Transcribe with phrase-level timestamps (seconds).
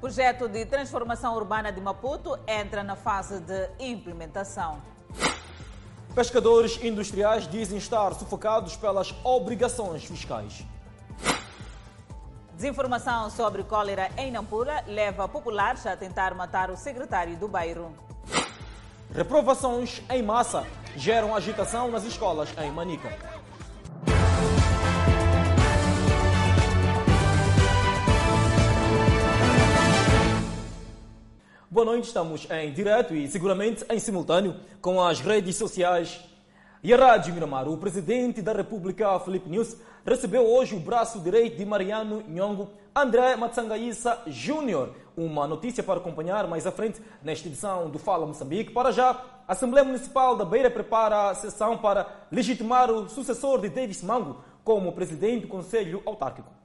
[0.00, 4.82] Projeto de transformação urbana de Maputo entra na fase de implementação.
[6.14, 10.64] Pescadores industriais dizem estar sufocados pelas obrigações fiscais.
[12.54, 17.92] Desinformação sobre cólera em Nampula leva populares a tentar matar o secretário do bairro.
[19.14, 23.35] Reprovações em massa geram agitação nas escolas em Manica.
[31.76, 36.24] Boa noite, estamos em direto e seguramente em simultâneo com as redes sociais
[36.82, 37.68] e a Rádio Miramar.
[37.68, 43.36] O presidente da República, Felipe News, recebeu hoje o braço direito de Mariano Nhongo, André
[43.36, 44.94] Matsangaíssa Júnior.
[45.14, 48.72] Uma notícia para acompanhar mais à frente nesta edição do Fala Moçambique.
[48.72, 49.10] Para já,
[49.46, 54.42] a Assembleia Municipal da Beira prepara a sessão para legitimar o sucessor de Davis Mango
[54.64, 56.55] como presidente do Conselho Autárquico.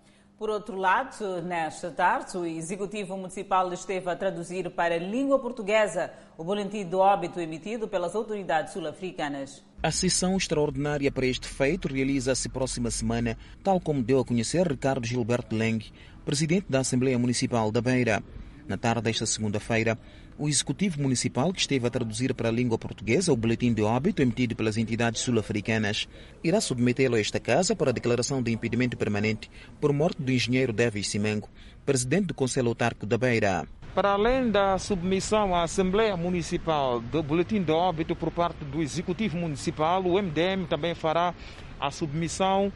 [0.41, 6.11] Por outro lado, nesta tarde, o Executivo Municipal esteve a traduzir para a língua portuguesa
[6.35, 9.63] o boletim de óbito emitido pelas autoridades sul-africanas.
[9.83, 15.05] A sessão extraordinária para este feito realiza-se próxima semana, tal como deu a conhecer Ricardo
[15.05, 15.79] Gilberto Leng,
[16.25, 18.23] presidente da Assembleia Municipal da Beira.
[18.67, 19.95] Na tarde desta segunda-feira,
[20.41, 24.23] o Executivo Municipal, que esteve a traduzir para a língua portuguesa o boletim de óbito
[24.23, 26.09] emitido pelas entidades sul-africanas,
[26.43, 31.09] irá submetê-lo a esta casa para declaração de impedimento permanente por morte do engenheiro Davis
[31.09, 31.47] Simengo,
[31.85, 33.67] presidente do Conselho Autárquico da Beira.
[33.93, 39.37] Para além da submissão à Assembleia Municipal do boletim de óbito por parte do Executivo
[39.37, 41.35] Municipal, o MDM também fará
[41.79, 42.73] a submissão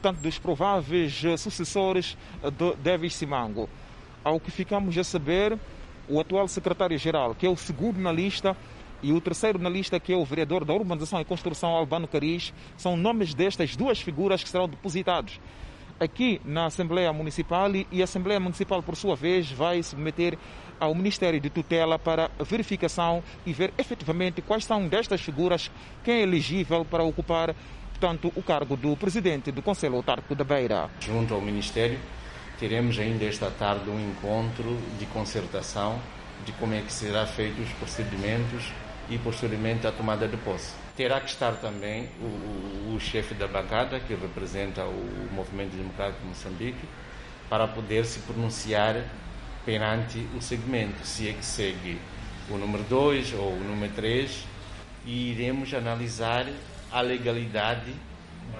[0.00, 3.68] tanto dos prováveis sucessores de Davis Simango.
[4.24, 5.58] Ao que ficamos a saber,
[6.12, 8.54] o atual secretário-geral, que é o segundo na lista,
[9.02, 12.52] e o terceiro na lista, que é o vereador da Urbanização e Construção, Albano Cariz,
[12.76, 15.40] são nomes destas duas figuras que serão depositados
[16.02, 20.36] aqui na Assembleia Municipal e a Assembleia Municipal, por sua vez, vai submeter
[20.78, 25.70] ao Ministério de Tutela para verificação e ver efetivamente quais são destas figuras
[26.02, 27.54] quem é elegível para ocupar,
[27.90, 30.90] portanto, o cargo do presidente do Conselho Autárquico da Beira.
[31.00, 31.98] Junto ao Ministério,
[32.62, 36.00] teremos ainda esta tarde um encontro de concertação
[36.46, 38.72] de como é que será feitos os procedimentos
[39.10, 40.72] e posteriormente a tomada de posse.
[40.96, 46.20] Terá que estar também o, o, o chefe da bancada, que representa o Movimento Democrático
[46.20, 46.88] de Moçambique,
[47.50, 48.94] para poder se pronunciar
[49.66, 52.00] perante o segmento, se é que segue
[52.48, 54.46] o número 2 ou o número 3,
[55.04, 56.46] e iremos analisar
[56.92, 57.92] a legalidade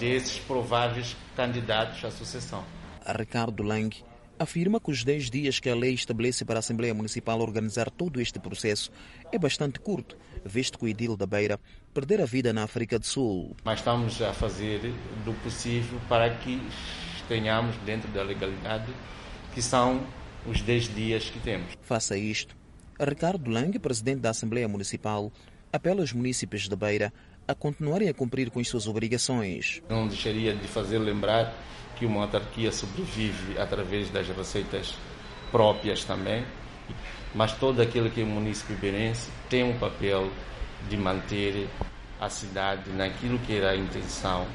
[0.01, 2.65] desses prováveis candidatos à sucessão.
[3.07, 3.95] Ricardo Lang
[4.39, 8.21] afirma que os 10 dias que a lei estabelece para a Assembleia Municipal organizar todo
[8.21, 8.91] este processo
[9.31, 11.61] é bastante curto, visto que o Edil da Beira
[11.95, 13.57] perder a vida na África do Sul.
[13.65, 14.81] Mas estamos a fazer
[15.25, 16.61] do possível para que
[17.29, 18.93] tenhamos dentro da legalidade,
[19.55, 20.05] que são
[20.47, 21.73] os 10 dias que temos.
[21.83, 22.57] Faça isto.
[22.99, 25.33] Ricardo Lang, presidente da Assembleia Municipal,
[25.73, 27.13] apela aos municípios da Beira
[27.47, 29.83] a continuarem a cumprir com as suas obrigações.
[29.89, 31.55] Não deixaria de fazer lembrar
[32.03, 34.97] que uma autarquia sobrevive através das receitas
[35.53, 36.45] próprias também,
[37.33, 40.29] mas todo aquele que é município beirense tem um papel
[40.91, 41.69] de manter
[42.21, 44.49] a cidade naquilo que era a intenção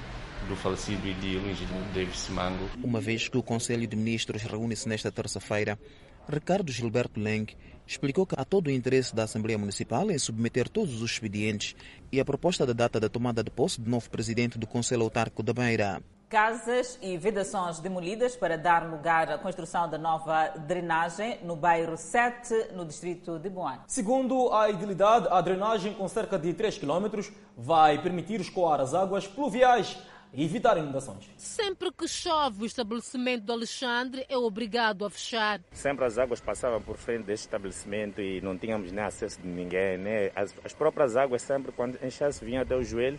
[0.49, 2.69] do falecido edil, o engenheiro Davis Mango.
[2.83, 5.79] Uma vez que o Conselho de Ministros reúne-se nesta terça-feira,
[6.27, 7.55] Ricardo Gilberto Leng
[7.87, 11.77] explicou que há todo o interesse da Assembleia Municipal em submeter todos os expedientes
[12.11, 15.41] e a proposta da data da tomada de posse do novo presidente do Conselho Autárquico
[15.41, 16.03] da Beira.
[16.29, 22.73] Casas e vedações demolidas para dar lugar à construção da nova drenagem no bairro 7,
[22.73, 23.79] no distrito de Boane.
[23.87, 29.25] Segundo a idilidade, a drenagem com cerca de 3 km vai permitir escoar as águas
[29.25, 29.97] pluviais
[30.33, 31.29] e evitar inundações.
[31.37, 35.61] Sempre que chove, o estabelecimento do Alexandre é obrigado a fechar.
[35.71, 39.97] Sempre as águas passavam por frente deste estabelecimento e não tínhamos nem acesso de ninguém.
[39.97, 40.29] Né?
[40.35, 43.17] As, as próprias águas sempre, quando enchesse, vinham até o joelho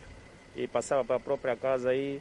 [0.54, 2.20] e passava para a própria casa e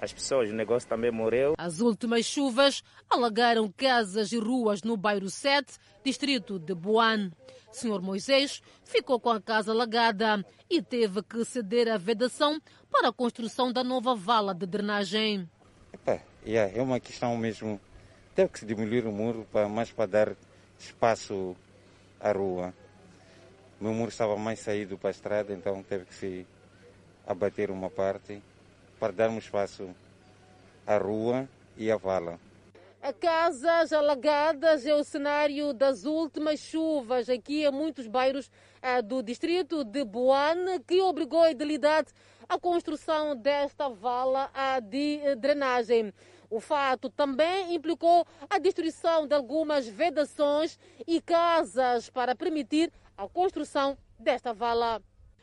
[0.00, 1.54] as pessoas, o negócio também morreu.
[1.58, 7.30] As últimas chuvas alagaram casas e ruas no bairro 7, distrito de Boane.
[7.70, 12.58] Senhor Moisés ficou com a casa alagada e teve que ceder a vedação
[12.90, 15.46] para a construção da nova vala de drenagem.
[15.92, 17.78] Epa, yeah, é uma questão mesmo.
[18.34, 20.36] Teve que se demolir o muro para, mais para dar
[20.78, 21.54] espaço
[22.18, 22.72] à rua.
[23.78, 26.46] O meu muro estava mais saído para a estrada, então teve que se
[27.26, 28.42] abater uma parte
[29.00, 29.88] para darmos espaço
[30.86, 32.38] à rua e à vala.
[33.18, 38.50] Casas alagadas é o cenário das últimas chuvas aqui em muitos bairros
[39.06, 42.12] do distrito de Boane, que obrigou a idilidade
[42.46, 44.50] à construção desta vala
[44.82, 46.12] de drenagem.
[46.50, 53.96] O fato também implicou a destruição de algumas vedações e casas para permitir a construção
[54.18, 55.00] desta vala.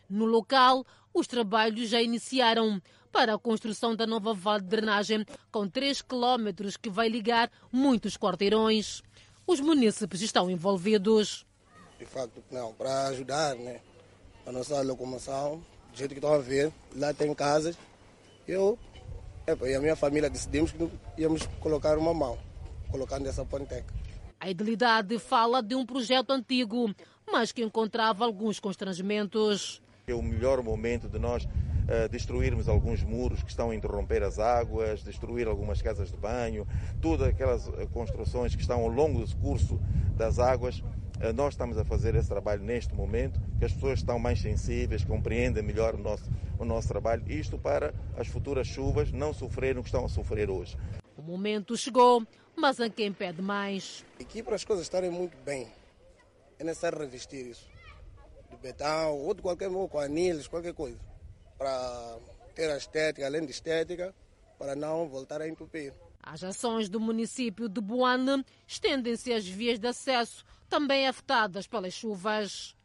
[0.08, 2.80] No local, os trabalhos já iniciaram
[3.18, 8.16] para a construção da nova vala de drenagem, com 3 quilómetros que vai ligar muitos
[8.16, 9.02] quarteirões.
[9.48, 11.44] Os munícipes estão envolvidos.
[11.98, 13.82] De facto, não, para ajudar né,
[14.46, 17.76] a nossa locomoção, do jeito que estão a ver, lá tem casas.
[18.48, 18.78] Eu
[19.66, 20.88] e a minha família decidimos que
[21.18, 22.38] íamos colocar uma mão,
[22.92, 23.92] colocando essa ponteca.
[24.40, 26.94] A idilidade fala de um projeto antigo,
[27.26, 29.82] mas que encontrava alguns constrangimentos.
[30.06, 31.48] É o melhor momento de nós
[31.88, 36.68] uh, destruirmos alguns muros que estão a interromper as águas, destruir algumas casas de banho,
[37.02, 39.80] todas aquelas eh, construções que estão ao longo do curso
[40.16, 40.80] das águas.
[40.80, 45.04] Uh, nós estamos a fazer esse trabalho neste momento, que as pessoas estão mais sensíveis,
[45.04, 46.30] compreendem melhor o nosso,
[46.60, 50.50] o nosso trabalho, isto para as futuras chuvas não sofrerem o que estão a sofrer
[50.50, 50.78] hoje.
[51.18, 52.24] O momento chegou,
[52.56, 54.06] mas a quem pede mais?
[54.22, 55.68] Aqui para as coisas estarem muito bem,
[56.60, 57.68] é necessário revestir isso.
[58.52, 60.98] De betão ou de qualquer modo, com anilhos, qualquer coisa.
[61.58, 62.18] Para
[62.56, 64.14] ter a estética, além de estética,
[64.58, 65.94] para não voltar a entupir.
[66.22, 72.76] As ações do município de Boane estendem-se às vias de acesso, também afetadas pelas chuvas.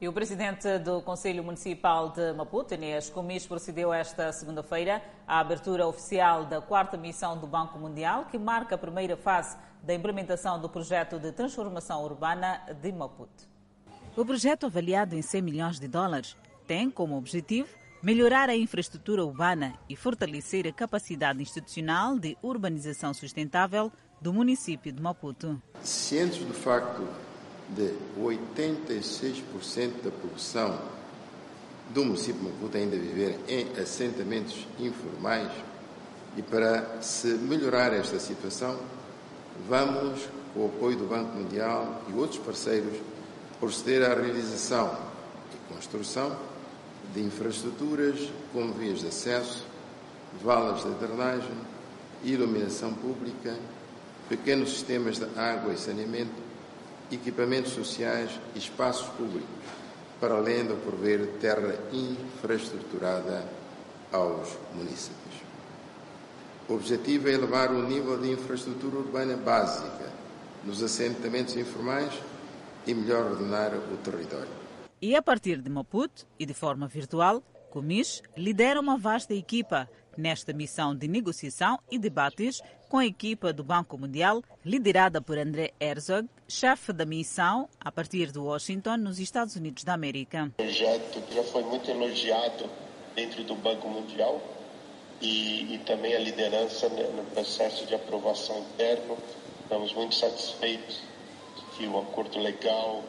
[0.00, 5.86] E o presidente do Conselho Municipal de Maputo, Inês Comis, procedeu esta segunda-feira à abertura
[5.86, 10.68] oficial da quarta missão do Banco Mundial, que marca a primeira fase da implementação do
[10.68, 13.48] projeto de transformação urbana de Maputo.
[14.16, 17.68] O projeto, avaliado em 100 milhões de dólares, tem como objetivo
[18.04, 23.90] melhorar a infraestrutura urbana e fortalecer a capacidade institucional de urbanização sustentável
[24.20, 25.60] do município de Maputo.
[25.82, 27.02] Cientes do facto
[27.70, 30.78] de 86% da população
[31.90, 35.50] do município de Maputo ainda viver em assentamentos informais
[36.36, 38.78] e para se melhorar esta situação,
[39.66, 42.98] vamos, com o apoio do Banco Mundial e outros parceiros,
[43.58, 44.94] proceder à realização
[45.54, 46.36] e construção
[47.14, 48.18] de infraestruturas
[48.52, 49.64] como vias de acesso,
[50.42, 51.56] valas de drenagem,
[52.24, 53.56] iluminação pública,
[54.28, 56.42] pequenos sistemas de água e saneamento,
[57.12, 59.48] equipamentos sociais e espaços públicos,
[60.20, 63.44] para além de prover terra infraestruturada
[64.12, 65.34] aos municípios.
[66.68, 70.12] O objetivo é elevar o nível de infraestrutura urbana básica
[70.64, 72.12] nos assentamentos informais
[72.86, 74.63] e melhor ordenar o território.
[75.06, 79.86] E a partir de Maputo e de forma virtual, Comis lidera uma vasta equipa
[80.16, 85.74] nesta missão de negociação e debates com a equipa do Banco Mundial, liderada por André
[85.78, 90.46] Herzog, chefe da missão a partir de Washington, nos Estados Unidos da América.
[90.46, 92.64] O projeto já foi muito elogiado
[93.14, 94.40] dentro do Banco Mundial
[95.20, 99.18] e, e também a liderança no processo de aprovação interno.
[99.64, 101.02] Estamos muito satisfeitos
[101.76, 103.04] que o acordo legal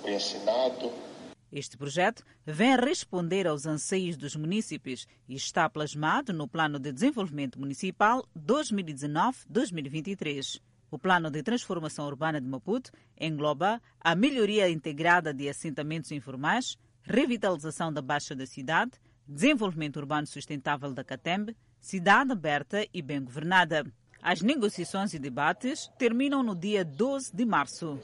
[0.00, 1.07] foi assinado
[1.50, 7.58] este projeto vem responder aos anseios dos municípios e está plasmado no Plano de Desenvolvimento
[7.58, 10.60] Municipal 2019-2023.
[10.90, 17.92] O Plano de Transformação Urbana de Maputo engloba a melhoria integrada de assentamentos informais, revitalização
[17.92, 18.92] da Baixa da cidade,
[19.26, 23.84] desenvolvimento urbano sustentável da Catembe, cidade aberta e bem governada.
[24.22, 27.98] As negociações e debates terminam no dia 12 de março.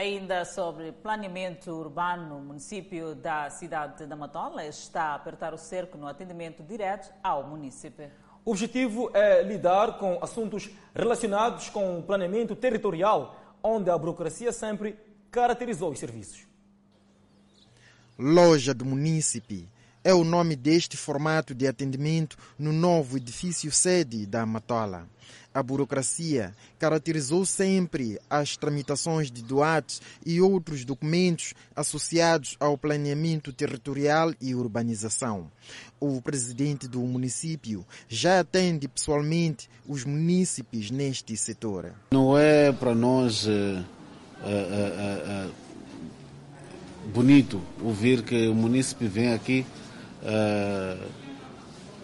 [0.00, 5.98] Ainda sobre planeamento urbano, o município da cidade da Matola está a apertar o cerco
[5.98, 8.10] no atendimento direto ao município.
[8.42, 14.98] O objetivo é lidar com assuntos relacionados com o planeamento territorial, onde a burocracia sempre
[15.30, 16.46] caracterizou os serviços.
[18.18, 19.68] Loja do Munícipe
[20.02, 25.06] é o nome deste formato de atendimento no novo edifício sede da Matola.
[25.52, 34.32] A burocracia caracterizou sempre as tramitações de doates e outros documentos associados ao planeamento territorial
[34.40, 35.50] e urbanização.
[35.98, 41.92] O presidente do município já atende pessoalmente os munícipes neste setor.
[42.12, 45.52] Não é para nós uh, uh, uh,
[47.12, 49.66] bonito ouvir que o munícipe vem aqui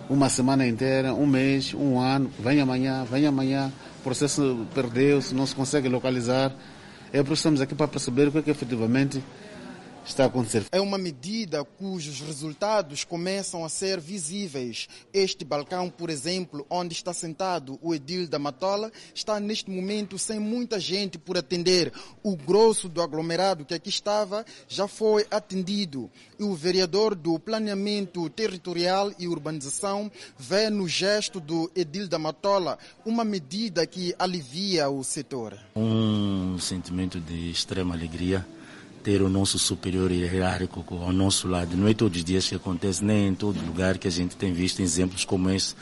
[0.08, 5.46] uma semana inteira, um mês, um ano, vem amanhã, vem amanhã, o processo perdeu-se, não
[5.46, 6.52] se consegue localizar.
[7.12, 9.22] É por isso que estamos aqui para perceber o que, é que efetivamente
[10.06, 10.64] está a acontecer.
[10.70, 14.88] É uma medida cujos resultados começam a ser visíveis.
[15.12, 20.38] Este balcão, por exemplo, onde está sentado o Edil da Matola, está neste momento sem
[20.38, 21.92] muita gente por atender.
[22.22, 26.10] O grosso do aglomerado que aqui estava já foi atendido.
[26.38, 32.78] E o vereador do Planeamento Territorial e Urbanização vê no gesto do Edil da Matola
[33.04, 35.58] uma medida que alivia o setor.
[35.74, 38.46] Um sentimento de extrema alegria
[39.06, 41.76] ter o nosso superior hierárquico ao nosso lado.
[41.76, 44.52] Não é todos os dias que acontece, nem em todo lugar que a gente tem
[44.52, 45.76] visto exemplos como esse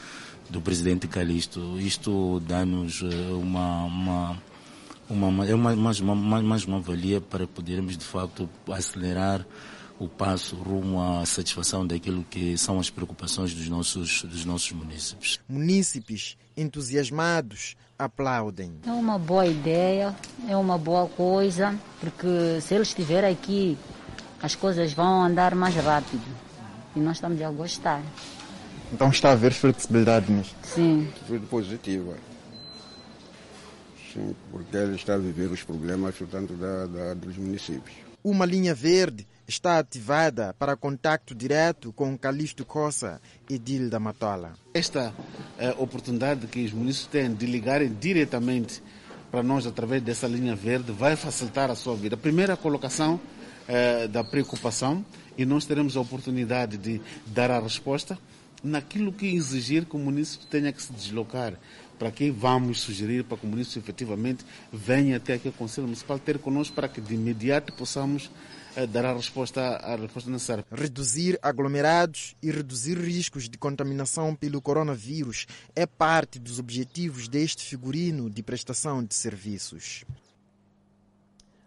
[0.47, 1.79] do presidente Calixto.
[1.79, 4.41] Isto dá-nos eh, uma, uma,
[5.09, 9.43] uma, é uma, mais, uma, mais uma valia para podermos, de facto, acelerar
[9.97, 15.39] o passo rumo à satisfação daquilo que são as preocupações dos nossos, dos nossos munícipes.
[15.49, 18.73] Munícipes entusiasmados aplaudem.
[18.85, 20.15] É uma boa ideia,
[20.47, 23.77] é uma boa coisa, porque se eles estiverem aqui,
[24.41, 26.23] as coisas vão andar mais rápido.
[26.95, 28.01] E nós estamos a gostar.
[28.93, 30.55] Então está a haver flexibilidade nisto?
[30.63, 31.09] Sim.
[31.27, 32.15] Foi positiva.
[34.13, 37.95] Sim, porque ele está a viver os problemas, portanto, da, da, dos municípios.
[38.23, 44.53] Uma linha verde está ativada para contacto direto com Calixto Coça, edil da Matola.
[44.73, 45.13] Esta
[45.57, 48.81] é, oportunidade que os municípios têm de ligarem diretamente
[49.31, 52.15] para nós através dessa linha verde vai facilitar a sua vida.
[52.17, 53.19] Primeira colocação
[53.67, 55.05] é, da preocupação
[55.37, 58.17] e nós teremos a oportunidade de dar a resposta
[58.63, 61.53] naquilo que exigir que o município tenha que se deslocar.
[61.99, 66.19] Para que vamos sugerir para que o município efetivamente venha até aqui ao Conselho Municipal
[66.19, 68.29] ter conosco para que de imediato possamos
[68.85, 70.65] dar a resposta, a resposta necessária.
[70.69, 78.29] Reduzir aglomerados e reduzir riscos de contaminação pelo coronavírus é parte dos objetivos deste figurino
[78.29, 80.03] de prestação de serviços.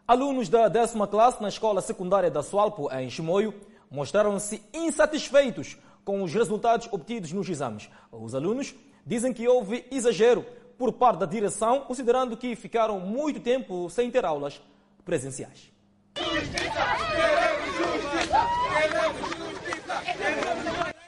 [0.07, 3.55] Alunos da décima classe na escola secundária da Sualpo, em Chimoio,
[3.91, 7.89] mostraram-se insatisfeitos com os resultados obtidos nos exames.
[8.11, 8.75] Os alunos
[9.07, 10.45] dizem que houve exagero
[10.79, 14.61] por parte da direção, considerando que ficaram muito tempo sem ter aulas
[15.05, 15.78] presenciais.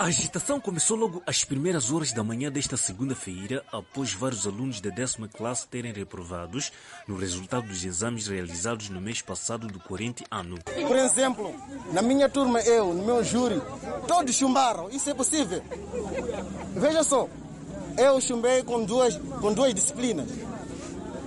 [0.01, 4.89] A agitação começou logo às primeiras horas da manhã desta segunda-feira, após vários alunos da
[4.89, 6.73] décima classe terem reprovados
[7.07, 10.59] no resultado dos exames realizados no mês passado do corrente ano.
[10.65, 11.55] Por exemplo,
[11.93, 13.61] na minha turma, eu, no meu júri,
[14.09, 14.89] todos chumbaram.
[14.89, 15.63] Isso é possível.
[16.75, 17.29] Veja só,
[17.99, 20.31] eu chumbei com duas, com duas disciplinas.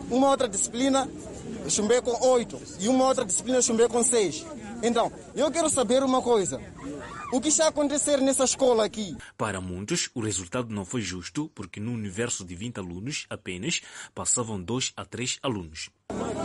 [0.10, 1.08] Uma outra disciplina
[1.70, 4.46] chumbei com oito e uma outra disciplina chumbei com seis.
[4.82, 6.60] Então, eu quero saber uma coisa.
[7.34, 9.18] O que está a acontecer nessa escola aqui?
[9.36, 13.82] Para muitos, o resultado não foi justo, porque no universo de 20 alunos, apenas
[14.14, 15.90] passavam 2 a 3 alunos.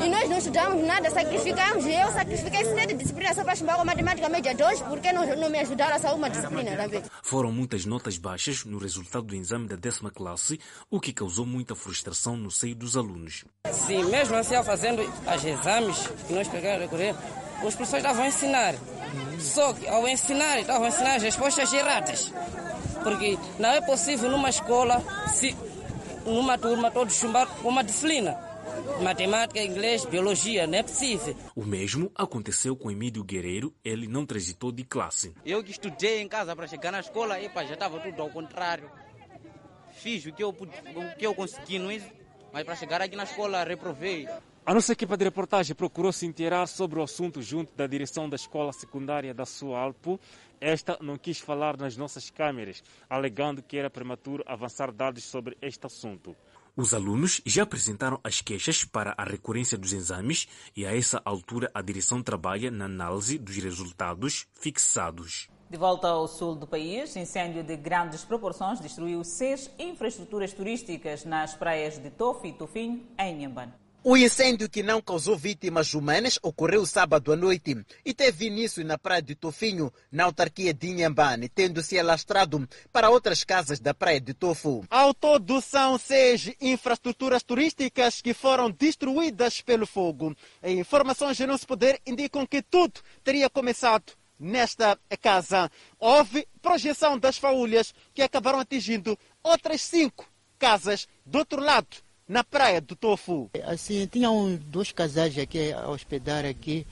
[0.02, 1.85] E nós não estudamos nada, sacrificamos.
[1.85, 5.97] Eu sacrifiquei sete disciplinas só para com matemática média 2, porque não, não me ajudaram
[5.97, 7.11] a só uma disciplina, tá vendo?
[7.23, 10.59] Foram muitas notas baixas no resultado do exame da décima classe,
[10.90, 13.45] o que causou muita frustração no seio dos alunos.
[13.71, 17.14] Sim, mesmo assim, fazendo os exames que nós pegamos a recorrer,
[17.65, 18.75] os professores estavam a ensinar.
[19.38, 22.33] Só que ao ensinar, estavam a ensinar as respostas erradas.
[23.03, 25.57] Porque não é possível numa escola, se
[26.25, 28.38] numa turma, todos chumbar com uma disciplina.
[29.03, 31.37] Matemática, inglês, biologia, não é possível.
[31.55, 35.35] O mesmo aconteceu com Emílio Guerreiro, ele não transitou de classe.
[35.45, 38.91] Eu que estudei em casa para chegar na escola, epa, já estava tudo ao contrário.
[39.93, 42.00] Fiz o que eu, o que eu consegui, não é?
[42.53, 44.29] mas para chegar aqui na escola reprovei.
[44.68, 48.37] A nossa equipa de reportagem procurou se inteirar sobre o assunto junto da direção da
[48.37, 50.20] escola secundária da Sualpo.
[50.60, 55.87] Esta não quis falar nas nossas câmeras, alegando que era prematuro avançar dados sobre este
[55.87, 56.37] assunto.
[56.76, 60.46] Os alunos já apresentaram as queixas para a recorrência dos exames
[60.76, 65.48] e a essa altura a direção trabalha na análise dos resultados fixados.
[65.70, 71.54] De volta ao sul do país, incêndio de grandes proporções destruiu seis infraestruturas turísticas nas
[71.54, 73.88] praias de Tofi e Tofinho, em Nhambane.
[74.05, 78.97] O incêndio que não causou vítimas humanas ocorreu sábado à noite e teve início na
[78.97, 84.21] praia de Tofinho, na autarquia de Inhambane, tendo se alastrado para outras casas da praia
[84.21, 84.85] de Tofu.
[84.88, 90.35] Ao todo, são seis infraestruturas turísticas que foram destruídas pelo fogo.
[90.62, 95.69] Informações de nosso poder indicam que tudo teria começado nesta casa.
[95.99, 102.80] Houve projeção das faúlhas que acabaram atingindo outras cinco casas do outro lado na praia
[102.80, 103.50] do Tofu.
[103.64, 106.87] Assim, tinham dois casais aqui a hospedar aqui.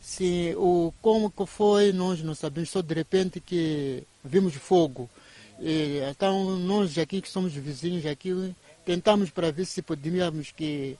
[0.00, 5.08] Se o como que foi, nós não sabemos, só de repente que vimos fogo.
[5.60, 10.98] E, então nós aqui que somos vizinhos aqui tentamos para ver se podíamos que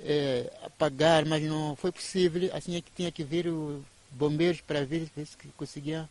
[0.00, 2.50] é, apagar, mas não foi possível.
[2.54, 6.08] Assim é que tinha que vir o bombeiros para ver se conseguiam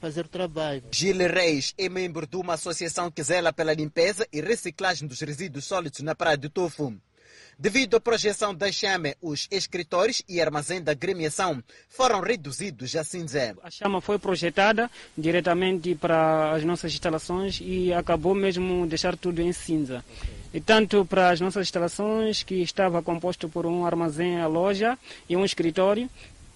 [0.00, 0.82] fazer o trabalho.
[0.90, 5.64] Gil Reis é membro de uma associação que zela pela limpeza e reciclagem dos resíduos
[5.64, 6.94] sólidos na praia de Tofu.
[7.60, 13.56] Devido à projeção da chama, os escritórios e armazém da gremiação foram reduzidos a cinza.
[13.64, 19.52] A chama foi projetada diretamente para as nossas instalações e acabou mesmo deixar tudo em
[19.52, 20.04] cinza.
[20.54, 24.96] E tanto para as nossas instalações, que estava composto por um armazém, a loja
[25.28, 26.08] e um escritório,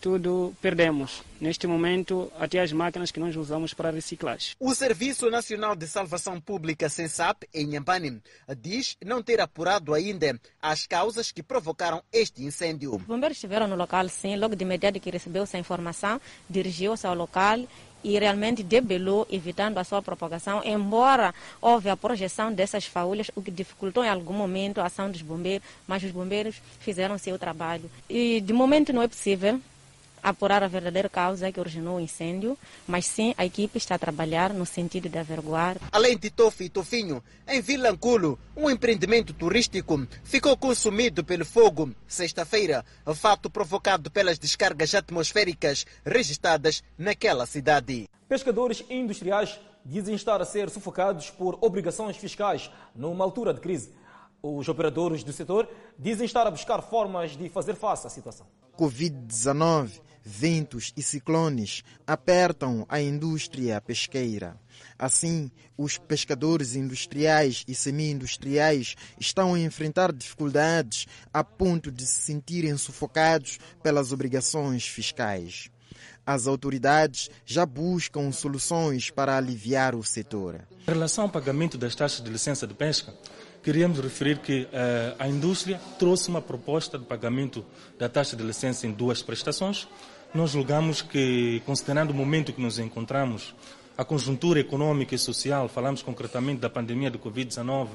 [0.02, 1.22] tudo perdemos.
[1.40, 4.56] Neste momento, até as máquinas que nós usamos para reciclagem.
[4.58, 8.20] O Serviço Nacional de Salvação Pública, SENSAP, em Nhambane,
[8.60, 12.96] diz não ter apurado ainda as causas que provocaram este incêndio.
[12.96, 17.14] Os bombeiros estiveram no local, sim, logo de imediato que recebeu essa informação, dirigiu-se ao
[17.14, 17.60] local
[18.02, 23.52] e realmente debelou, evitando a sua propagação, embora houve a projeção dessas faúlhas, o que
[23.52, 27.88] dificultou em algum momento a ação dos bombeiros, mas os bombeiros fizeram seu trabalho.
[28.10, 29.60] E de momento não é possível
[30.22, 34.52] apurar a verdadeira causa que originou o incêndio, mas sim a equipe está a trabalhar
[34.52, 35.76] no sentido de averiguar.
[35.90, 42.84] Além de Tofi e Tofinho, em Vilanculo, um empreendimento turístico ficou consumido pelo fogo sexta-feira,
[43.14, 48.08] fato provocado pelas descargas atmosféricas registradas naquela cidade.
[48.28, 53.92] Pescadores industriais dizem estar a ser sufocados por obrigações fiscais numa altura de crise.
[54.42, 58.46] Os operadores do setor dizem estar a buscar formas de fazer face à situação.
[58.76, 64.56] Covid-19 ventos e ciclones apertam a indústria pesqueira.
[64.98, 72.76] Assim, os pescadores industriais e semi-industriais estão a enfrentar dificuldades a ponto de se sentirem
[72.76, 75.70] sufocados pelas obrigações fiscais.
[76.24, 80.60] As autoridades já buscam soluções para aliviar o setor.
[80.86, 83.12] Em relação ao pagamento das taxas de licença de pesca,
[83.62, 87.64] queríamos referir que uh, a indústria trouxe uma proposta de pagamento
[87.98, 89.88] da taxa de licença em duas prestações.
[90.34, 93.54] Nós julgamos que, considerando o momento que nos encontramos,
[93.98, 97.88] a conjuntura econômica e social, falamos concretamente da pandemia do Covid-19,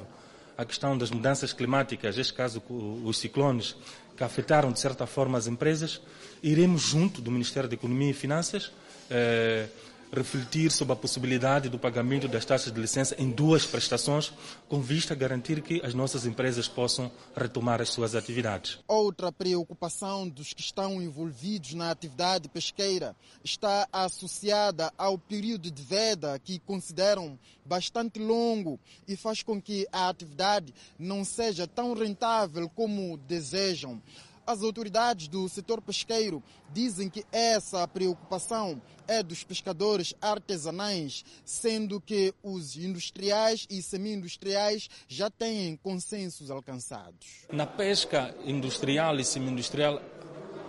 [0.56, 3.75] a questão das mudanças climáticas, neste caso os ciclones,
[4.15, 6.00] que afetaram de certa forma as empresas,
[6.44, 8.72] iremos junto do Ministério da Economia e Finanças
[9.10, 9.67] eh,
[10.12, 14.32] refletir sobre a possibilidade do pagamento das taxas de licença em duas prestações,
[14.68, 18.80] com vista a garantir que as nossas empresas possam retomar as suas atividades.
[18.88, 26.39] Outra preocupação dos que estão envolvidos na atividade pesqueira está associada ao período de veda
[26.39, 33.17] que consideram bastante longo e faz com que a atividade não seja tão rentável como
[33.17, 34.02] desejam.
[34.47, 42.33] As autoridades do setor pesqueiro dizem que essa preocupação é dos pescadores artesanais, sendo que
[42.41, 47.45] os industriais e semi-industriais já têm consensos alcançados.
[47.51, 50.01] Na pesca industrial e semi-industrial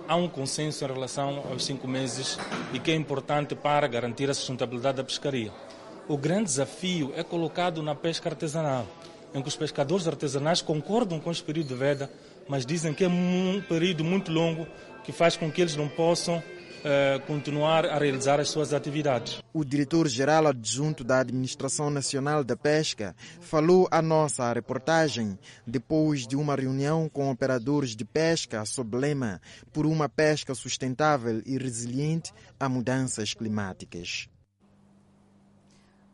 [0.09, 2.37] há um consenso em relação aos cinco meses
[2.73, 5.53] e que é importante para garantir a sustentabilidade da pescaria.
[6.09, 8.89] O grande desafio é colocado na pesca artesanal,
[9.33, 12.11] em que os pescadores artesanais concordam com este período de veda
[12.49, 14.67] mas dizem que é um período muito longo
[15.05, 19.43] que faz com que eles não possam uh, continuar a realizar as suas atividades.
[19.53, 26.55] O diretor-geral adjunto da Administração Nacional da Pesca falou à nossa reportagem depois de uma
[26.55, 29.41] reunião com operadores de pesca sob lema
[29.73, 34.29] por uma pesca sustentável e resiliente a mudanças climáticas.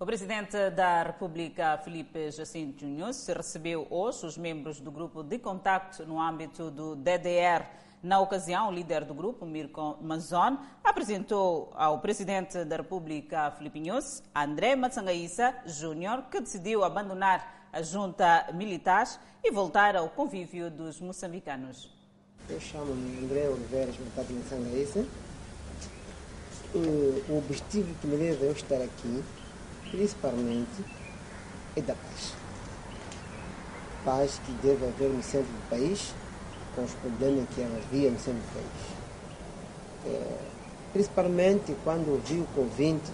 [0.04, 6.04] O presidente da República, Felipe Jacinto Júnior, recebeu hoje os membros do grupo de contacto
[6.04, 7.64] no âmbito do DDR.
[8.02, 14.22] Na ocasião, o líder do grupo, Mirko Manzon, apresentou ao presidente da República, Felipe Nunes,
[14.34, 19.08] André Matsangaíssa Júnior, que decidiu abandonar a junta militar
[19.42, 21.90] e voltar ao convívio dos moçambicanos.
[22.50, 25.06] Eu chamo-me André Oliveira Matsangaíssa.
[26.74, 29.24] O objetivo que me leva a eu estar aqui
[29.94, 30.84] principalmente
[31.76, 32.34] é da paz.
[34.04, 36.12] Paz que deve haver no centro do país,
[36.74, 38.94] com os problemas que havia no centro do país.
[40.06, 40.38] É,
[40.92, 43.10] principalmente quando ouvi o convite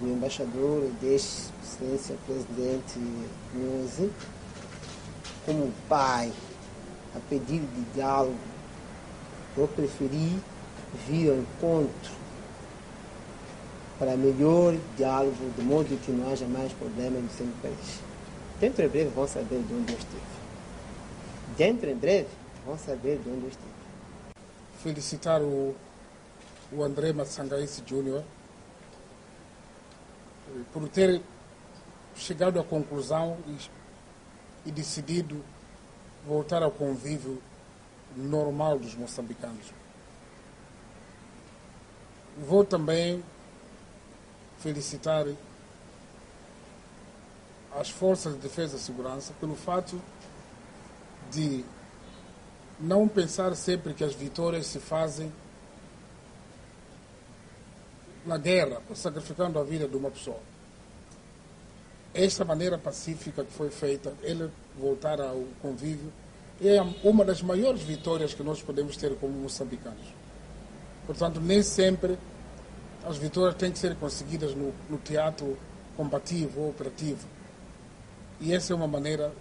[0.00, 2.98] do embaixador e deste excelência presidente
[3.54, 4.10] Nuse,
[5.44, 6.32] como pai,
[7.14, 8.36] a pedido de diálogo,
[9.56, 10.38] eu preferi
[11.06, 12.17] vir ao encontro
[13.98, 18.00] para melhor diálogo, de modo que não haja mais problemas no seu país.
[18.60, 20.22] Dentro em breve vão saber de onde eu estive.
[21.56, 22.28] Dentro em breve
[22.64, 23.68] vão saber de onde eu estive.
[24.82, 25.74] Felicitar o,
[26.72, 28.22] o André Matsangaisi Júnior
[30.48, 31.20] eh, por ter
[32.14, 35.44] chegado à conclusão e, e decidido
[36.26, 37.42] voltar ao convívio
[38.16, 39.72] normal dos moçambicanos.
[42.46, 43.22] Vou também
[44.58, 45.26] felicitar
[47.74, 50.00] as forças de defesa e segurança pelo fato
[51.30, 51.64] de
[52.80, 55.32] não pensar sempre que as vitórias se fazem
[58.24, 60.40] na guerra, sacrificando a vida de uma pessoa.
[62.14, 66.12] Esta maneira pacífica que foi feita, ele voltar ao convívio,
[66.60, 70.06] é uma das maiores vitórias que nós podemos ter como moçambicanos.
[71.06, 72.18] Portanto, nem sempre
[73.08, 75.56] as vitórias têm que ser conseguidas no, no teatro
[75.96, 77.26] combativo ou operativo.
[78.38, 79.32] E essa é uma maneira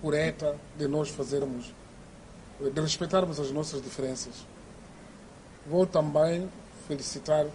[0.00, 1.70] correta de nós fazermos,
[2.58, 4.34] de respeitarmos as nossas diferenças.
[5.66, 6.50] Vou também
[6.88, 7.46] felicitar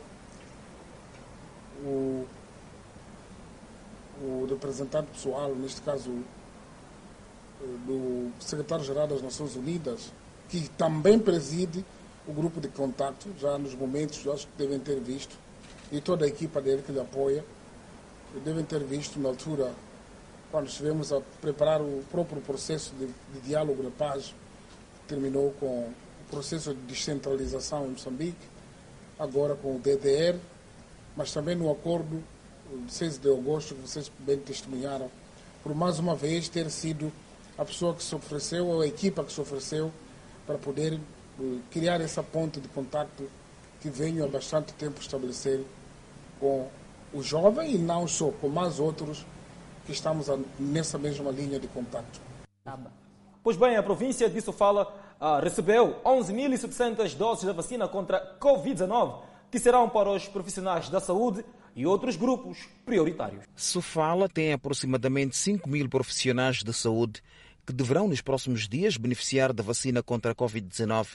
[1.84, 2.26] o,
[4.22, 6.12] o representante pessoal, neste caso
[7.88, 10.12] do secretário-geral das Nações Unidas,
[10.48, 11.84] que também preside
[12.28, 15.36] o grupo de contato, já nos momentos, acho que devem ter visto,
[15.92, 17.44] e toda a equipa dele que lhe apoia,
[18.44, 19.72] devem ter visto na altura,
[20.52, 24.34] quando estivemos a preparar o próprio processo de, de diálogo de paz,
[25.02, 25.94] que terminou com o
[26.30, 28.48] processo de descentralização em Moçambique,
[29.20, 30.38] agora com o DDR,
[31.16, 32.22] mas também no acordo
[32.86, 35.10] de 6 de agosto, que vocês bem testemunharam,
[35.64, 37.12] por mais uma vez ter sido
[37.58, 39.92] a pessoa que se ofereceu, ou a equipa que se ofereceu,
[40.46, 43.30] para poder eh, criar essa ponte de contato
[43.82, 45.64] que venho há bastante tempo estabelecer
[46.40, 46.68] com
[47.14, 49.26] o jovem e não só, com mais outros
[49.86, 50.28] que estamos
[50.60, 52.20] nessa mesma linha de contato.
[53.44, 59.22] Pois bem, a província de Sofala ah, recebeu 11.700 doses da vacina contra Covid-19
[59.52, 61.46] que serão para os profissionais da saúde
[61.76, 63.46] e outros grupos prioritários.
[63.56, 67.22] Sofala tem aproximadamente 5 mil profissionais de saúde
[67.66, 71.08] que deverão nos próximos dias beneficiar da vacina contra a Covid-19,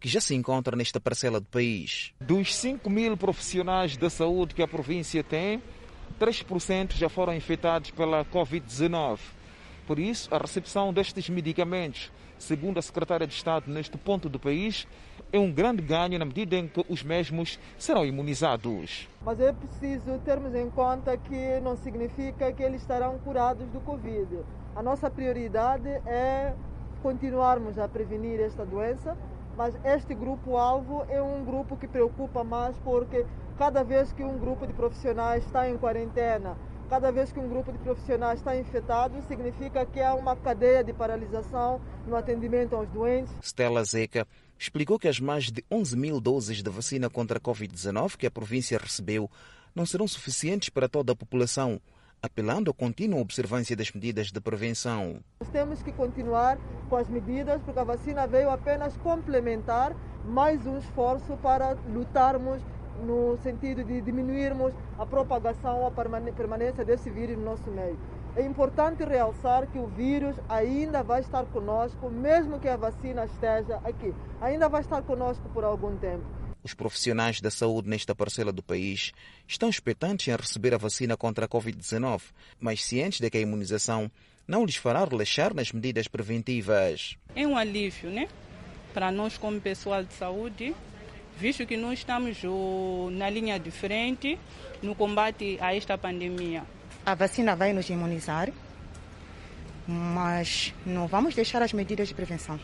[0.00, 2.12] que já se encontra nesta parcela do país.
[2.20, 5.62] Dos 5 mil profissionais da saúde que a província tem,
[6.18, 9.18] 3% já foram infectados pela Covid-19.
[9.86, 14.86] Por isso, a recepção destes medicamentos, segundo a secretária de Estado neste ponto do país,
[15.32, 19.08] é um grande ganho na medida em que os mesmos serão imunizados.
[19.22, 24.40] Mas é preciso termos em conta que não significa que eles estarão curados do Covid.
[24.74, 26.54] A nossa prioridade é
[27.02, 29.16] continuarmos a prevenir esta doença,
[29.56, 33.26] mas este grupo-alvo é um grupo que preocupa mais porque
[33.58, 36.56] cada vez que um grupo de profissionais está em quarentena,
[36.88, 40.92] cada vez que um grupo de profissionais está infectado, significa que há uma cadeia de
[40.92, 43.34] paralisação no atendimento aos doentes.
[43.42, 44.26] Stella Zeca
[44.58, 48.30] explicou que as mais de 11 mil doses de vacina contra a Covid-19 que a
[48.30, 49.30] província recebeu
[49.74, 51.80] não serão suficientes para toda a população,
[52.20, 55.20] apelando à contínua observância das medidas de prevenção.
[55.40, 59.94] Nós temos que continuar com as medidas, porque a vacina veio apenas complementar
[60.24, 62.60] mais um esforço para lutarmos
[63.06, 67.96] no sentido de diminuirmos a propagação, a permanência desse vírus no nosso meio.
[68.38, 73.80] É importante realçar que o vírus ainda vai estar conosco, mesmo que a vacina esteja
[73.82, 74.14] aqui.
[74.40, 76.24] Ainda vai estar conosco por algum tempo.
[76.62, 79.10] Os profissionais da saúde nesta parcela do país
[79.44, 82.22] estão expectantes em receber a vacina contra a Covid-19,
[82.60, 84.08] mas cientes de que a imunização
[84.46, 87.18] não lhes fará relaxar nas medidas preventivas.
[87.34, 88.28] É um alívio, né?
[88.94, 90.76] Para nós, como pessoal de saúde,
[91.36, 92.38] visto que nós estamos
[93.10, 94.38] na linha de frente
[94.80, 96.62] no combate a esta pandemia.
[97.08, 98.52] A vacina vai nos imunizar,
[99.86, 102.60] mas não vamos deixar as medidas de prevenção.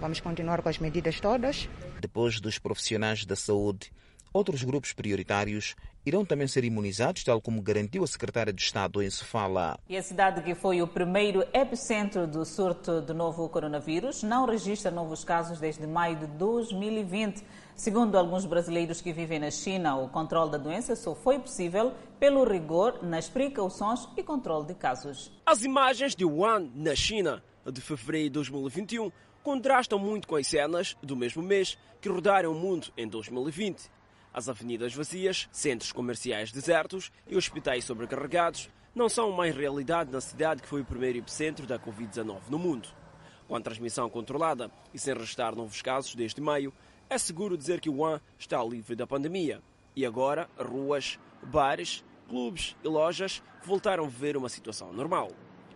[0.00, 1.68] Vamos continuar com as medidas todas.
[2.00, 3.92] Depois dos profissionais da saúde,
[4.32, 5.76] outros grupos prioritários
[6.08, 9.78] irão também ser imunizados, tal como garantiu a secretária de Estado em Sofala.
[9.88, 14.90] E a cidade que foi o primeiro epicentro do surto do novo coronavírus não registra
[14.90, 17.44] novos casos desde maio de 2020.
[17.76, 22.42] Segundo alguns brasileiros que vivem na China, o controle da doença só foi possível pelo
[22.42, 25.30] rigor nas precauções e controle de casos.
[25.46, 30.96] As imagens de Wuhan, na China, de fevereiro de 2021, contrastam muito com as cenas
[31.02, 33.97] do mesmo mês que rodaram o mundo em 2020.
[34.32, 40.62] As avenidas vazias, centros comerciais desertos e hospitais sobrecarregados não são mais realidade na cidade
[40.62, 42.88] que foi o primeiro epicentro da Covid-19 no mundo.
[43.46, 46.72] Com a transmissão controlada e sem registrar novos casos desde maio,
[47.08, 49.62] é seguro dizer que Wuhan está livre da pandemia.
[49.96, 55.30] E agora, ruas, bares, clubes e lojas voltaram a viver uma situação normal.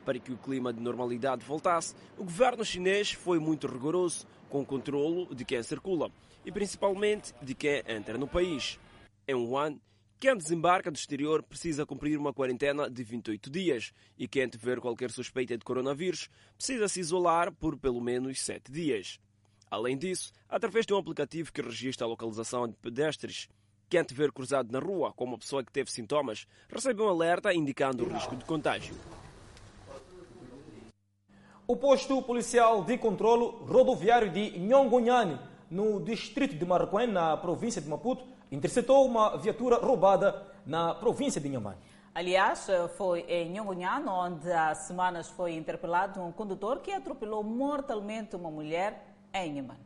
[0.05, 4.67] Para que o clima de normalidade voltasse, o governo chinês foi muito rigoroso com o
[4.67, 6.11] controlo de quem circula
[6.44, 8.78] e principalmente de quem entra no país.
[9.26, 9.78] Em Wuhan,
[10.18, 15.11] quem desembarca do exterior precisa cumprir uma quarentena de 28 dias e quem tiver qualquer
[15.11, 19.18] suspeita de coronavírus precisa se isolar por pelo menos 7 dias.
[19.70, 23.48] Além disso, através de um aplicativo que registra a localização de pedestres,
[23.92, 27.52] Quem te ver cruzado na rua com uma pessoa que teve sintomas recebe um alerta
[27.52, 28.94] indicando o risco de contágio.
[31.66, 35.38] O posto policial de controlo rodoviário de Nhongonhane,
[35.72, 41.48] no distrito de Marroquém, na província de Maputo, interceptou uma viatura roubada na província de
[41.48, 41.78] Inhambane.
[42.14, 42.66] Aliás,
[42.98, 49.16] foi em Nhongonhane onde há semanas foi interpelado um condutor que atropelou mortalmente uma mulher
[49.32, 49.80] em Inhambane.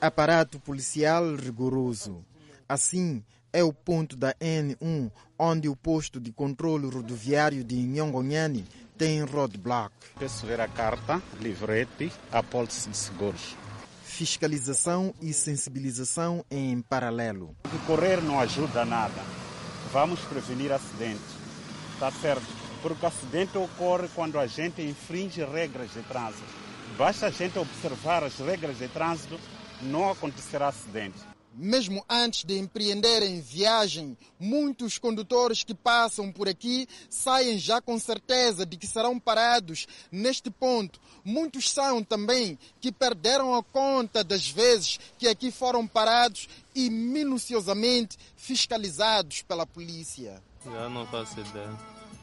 [0.00, 2.24] Aparato policial rigoroso.
[2.68, 8.64] Assim, é o ponto da N1, onde o posto de controle rodoviário de Nhongonhane
[8.98, 9.94] tem roadblock.
[10.18, 13.61] Peço ver a carta, livrete, apólice de seguros.
[14.14, 17.56] Fiscalização e sensibilização em paralelo.
[17.86, 19.18] Correr não ajuda nada.
[19.90, 21.24] Vamos prevenir acidentes.
[21.94, 22.44] Está certo?
[22.82, 26.44] Porque acidente ocorre quando a gente infringe regras de trânsito.
[26.98, 29.40] Basta a gente observar as regras de trânsito,
[29.80, 31.18] não acontecerá acidente.
[31.54, 38.64] Mesmo antes de empreenderem viagem, muitos condutores que passam por aqui saem já com certeza
[38.64, 40.98] de que serão parados neste ponto.
[41.24, 48.16] Muitos são também que perderam a conta das vezes que aqui foram parados e minuciosamente
[48.34, 50.42] fiscalizados pela polícia.
[50.64, 51.78] Já não faço ideia.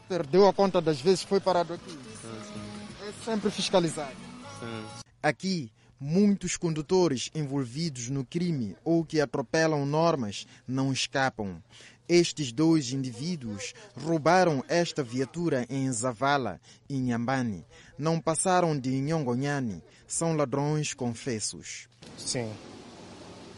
[0.07, 1.91] Perdeu a conta das vezes que foi parado aqui?
[1.91, 3.07] Sim, sim.
[3.07, 4.17] É sempre fiscalizado.
[4.59, 5.03] Sim.
[5.21, 11.61] Aqui, muitos condutores envolvidos no crime ou que atropelam normas não escapam.
[12.07, 16.59] Estes dois indivíduos roubaram esta viatura em Zavala,
[16.89, 17.63] em Nhambane.
[17.97, 19.83] Não passaram de Nhongonhane.
[20.07, 21.87] São ladrões confessos.
[22.17, 22.51] Sim.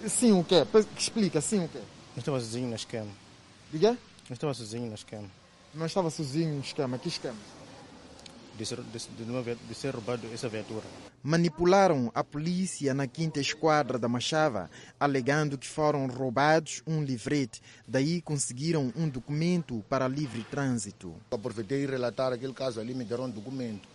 [0.05, 0.67] Sim o quê?
[0.97, 1.77] Explica, sim o quê?
[1.77, 3.11] Eu estava sozinho no esquema.
[3.71, 3.97] Diga?
[4.29, 5.29] Eu estava sozinho no esquema.
[5.73, 6.99] Não estava sozinho no esquema.
[6.99, 7.37] Que esquema?
[8.61, 10.85] De ser, roubado essa viatura.
[11.23, 14.69] Manipularam a polícia na quinta esquadra da Machava,
[14.99, 17.59] alegando que foram roubados um livrete.
[17.87, 21.15] Daí conseguiram um documento para livre trânsito.
[21.31, 23.89] Aproveitei e relatar aquele caso ali, me deram um documento.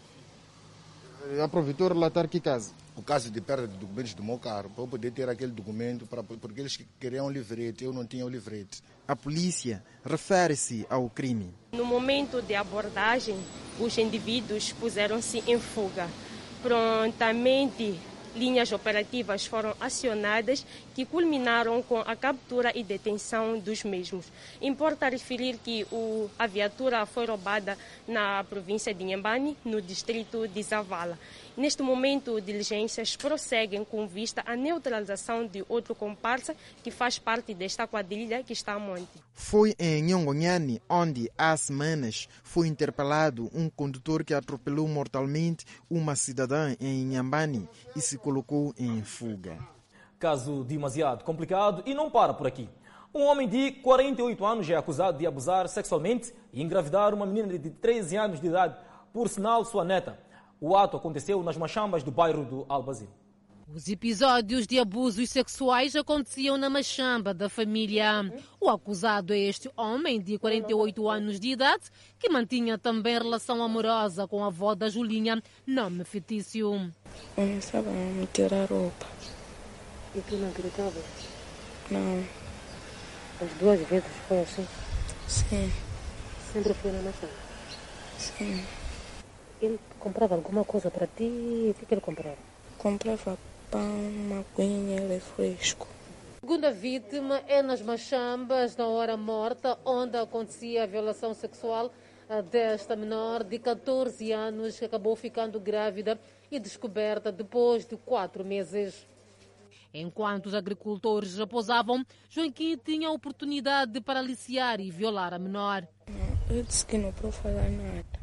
[1.44, 2.72] Aproveitou relatar que caso?
[2.96, 6.06] O caso de perda de documentos do meu carro, para eu poder ter aquele documento,
[6.06, 8.82] para, porque eles queriam o livrete, eu não tinha o livrete.
[9.08, 11.54] A polícia refere-se ao crime.
[11.72, 13.36] No momento de abordagem,
[13.78, 16.08] os indivíduos puseram-se em fuga.
[16.60, 18.00] Prontamente,
[18.34, 24.26] linhas operativas foram acionadas que culminaram com a captura e detenção dos mesmos.
[24.60, 30.62] Importa referir que o, a viatura foi roubada na província de Inhambane, no distrito de
[30.64, 31.16] Zavala.
[31.56, 37.86] Neste momento, diligências prosseguem com vista à neutralização de outro comparsa que faz parte desta
[37.86, 39.08] quadrilha que está a monte.
[39.32, 46.76] Foi em Nhongonhane onde, há semanas, foi interpelado um condutor que atropelou mortalmente uma cidadã
[46.78, 47.66] em Inhambane
[47.96, 49.58] e se colocou em fuga.
[50.18, 52.68] Caso demasiado complicado e não para por aqui.
[53.14, 57.70] Um homem de 48 anos é acusado de abusar sexualmente e engravidar uma menina de
[57.70, 58.76] 13 anos de idade,
[59.10, 60.25] por sinal sua neta.
[60.60, 63.08] O ato aconteceu nas machambas do bairro do Albazin.
[63.74, 68.32] Os episódios de abusos sexuais aconteciam na machamba da família.
[68.60, 74.26] O acusado é este homem de 48 anos de idade que mantinha também relação amorosa
[74.28, 76.92] com a avó da Julinha, nome fictício.
[77.34, 79.06] Começava a me tirar roupa.
[80.14, 81.02] E tu não acreditava?
[81.90, 82.24] Não.
[83.42, 84.66] As duas vezes foi assim?
[85.26, 85.72] Sim.
[86.52, 87.32] Sempre foi na machamba?
[88.16, 88.64] Sim.
[89.60, 91.70] Ele comprava alguma coisa para ti?
[91.70, 92.36] O que, que ele comprava?
[92.78, 93.36] Comprava
[93.68, 93.82] pão,
[94.28, 95.88] maguinha refresco.
[96.40, 101.90] Segunda vítima é nas Machambas, na hora morta, onde acontecia a violação sexual
[102.52, 106.16] desta menor de 14 anos que acabou ficando grávida
[106.52, 109.04] e descoberta depois de quatro meses.
[109.92, 115.84] Enquanto os agricultores repousavam, Joaquim tinha a oportunidade de paraliciar e violar a menor.
[116.48, 118.15] Eu disse que não posso falar nada.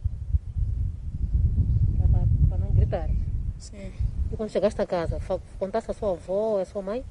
[3.60, 3.93] Sim.
[4.32, 5.19] E quando chegaste a casa,
[5.60, 7.06] contaste a sua avó, a sua mãe?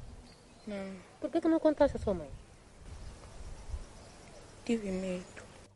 [0.67, 0.95] Não.
[1.19, 2.29] Por que, que não contaste a sua mãe?
[4.65, 5.23] Tive medo.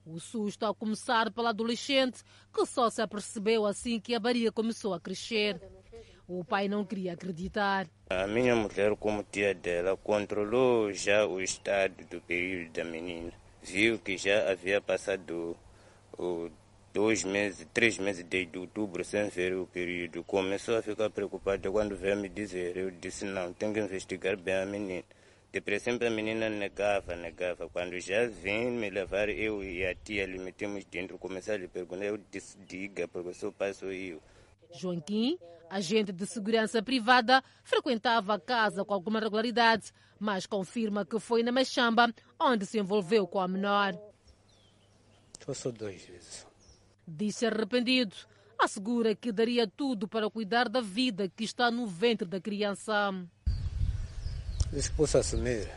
[0.05, 4.93] O susto a começar pela adolescente, que só se apercebeu assim que a Maria começou
[4.93, 5.61] a crescer.
[6.27, 7.87] O pai não queria acreditar.
[8.09, 13.31] A minha mulher, como tia dela, controlou já o estado do período da menina.
[13.61, 15.57] Viu que já havia passado
[16.17, 16.49] o
[16.97, 20.23] dois meses, três meses desde outubro sem ver o período.
[20.23, 22.75] Começou a ficar preocupada quando veio me dizer.
[22.75, 25.03] Eu disse, não, tenho que investigar bem a menina.
[25.51, 27.69] Depois sempre a menina negava, negava.
[27.69, 31.67] Quando já vim me levar, eu e a tia lhe metemos dentro, começar a lhe
[31.67, 32.05] perguntar.
[32.05, 34.19] Eu disse, diga, porque sou pai, sou eu.
[34.73, 35.37] Joaquim
[35.69, 41.51] Agente de segurança privada frequentava a casa com alguma regularidade, mas confirma que foi na
[41.51, 43.93] Machamba onde se envolveu com a menor.
[45.41, 46.46] Foi só duas vezes.
[47.07, 48.15] Disse arrependido.
[48.59, 53.13] Assegura que daria tudo para cuidar da vida que está no ventre da criança.
[54.73, 55.69] Disse que posso assumir.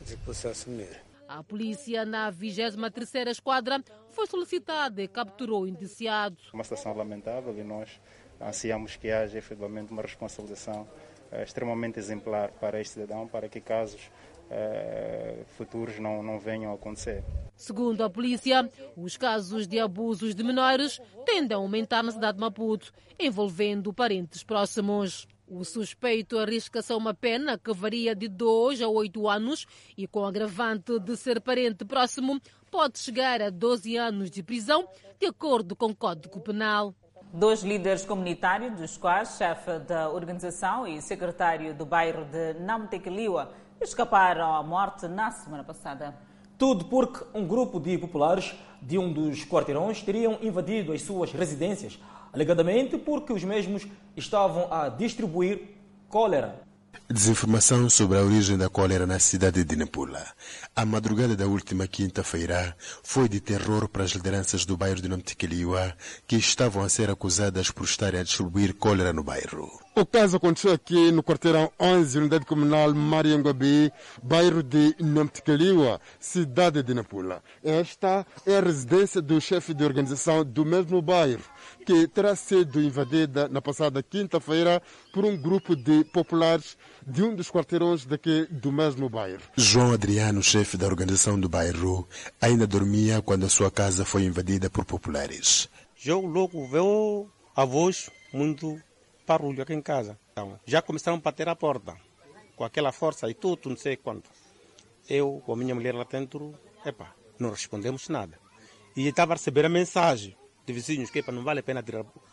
[0.00, 1.02] Disse que posso assumir.
[1.28, 6.38] A polícia na 23ª Esquadra foi solicitada e capturou o indiciado.
[6.52, 8.00] Uma situação lamentável e nós
[8.40, 10.88] ansiamos que haja efetivamente uma responsabilização
[11.30, 14.10] eh, extremamente exemplar para este cidadão, para que casos
[14.50, 17.22] eh, futuros não, não venham a acontecer.
[17.54, 22.40] Segundo a polícia, os casos de abusos de menores tendem a aumentar na cidade de
[22.40, 25.28] Maputo, envolvendo parentes próximos.
[25.46, 30.24] O suspeito arrisca-se a uma pena que varia de 2 a 8 anos e, com
[30.24, 35.86] agravante de ser parente próximo, pode chegar a 12 anos de prisão, de acordo com
[35.86, 36.94] o Código Penal.
[37.32, 44.54] Dois líderes comunitários, dos quais chefe da organização e secretário do bairro de Namtekeliwa, escaparam
[44.54, 46.14] à morte na semana passada.
[46.58, 51.98] Tudo porque um grupo de populares de um dos quarteirões teriam invadido as suas residências,
[52.32, 55.76] alegadamente porque os mesmos estavam a distribuir
[56.08, 56.62] cólera.
[57.08, 60.24] Desinformação sobre a origem da cólera na cidade de Nampula.
[60.76, 65.92] A madrugada da última quinta-feira foi de terror para as lideranças do bairro de Nomtikeliwa,
[66.26, 69.68] que estavam a ser acusadas por estarem a distribuir cólera no bairro.
[69.96, 76.94] O caso aconteceu aqui no quarteirão 11, unidade comunal Marianguabi, bairro de Nomtikeliwa, cidade de
[76.94, 77.42] Nampula.
[77.62, 81.42] Esta é a residência do chefe de organização do mesmo bairro,
[81.84, 87.50] que terá sido invadida na passada quinta-feira por um grupo de populares de um dos
[87.50, 89.42] quarteirões daqui do mesmo bairro.
[89.56, 92.06] João Adriano, chefe da organização do bairro,
[92.40, 95.68] ainda dormia quando a sua casa foi invadida por populares.
[96.04, 98.80] Eu logo veio a voz muito
[99.26, 100.18] barulho aqui em casa.
[100.32, 101.96] Então, já começaram a bater a porta
[102.56, 104.30] com aquela força e tudo, não sei quanto.
[105.08, 108.38] Eu, com a minha mulher lá dentro, epa, não respondemos nada.
[108.96, 111.84] E estava a receber a mensagem de vizinhos que epa, não vale a pena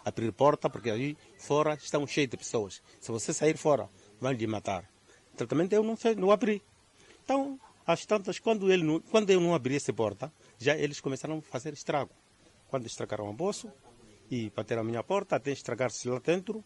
[0.05, 2.81] abrir, porta porque aí fora estão cheios de pessoas.
[2.99, 4.89] Se você sair fora, vão lhe matar.
[5.35, 6.61] Tratamento eu não, fez, não abri.
[7.23, 11.37] Então, às tantas, quando, ele não, quando eu não abri essa porta, já eles começaram
[11.37, 12.11] a fazer estrago.
[12.69, 13.71] Quando estragaram o bolso
[14.29, 16.63] e bateram a minha porta, até estragar-se lá dentro,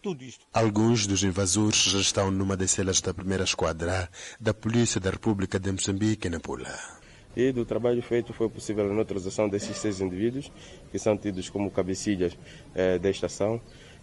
[0.00, 0.46] tudo isto.
[0.52, 4.10] Alguns dos invasores já estão numa das celas da primeira esquadra
[4.40, 7.01] da Polícia da República de Moçambique, na Pula.
[7.36, 10.52] E do trabalho feito foi possível a neutralização desses seis indivíduos,
[10.90, 12.36] que são tidos como cabecilhas
[12.74, 13.60] eh, desta ação,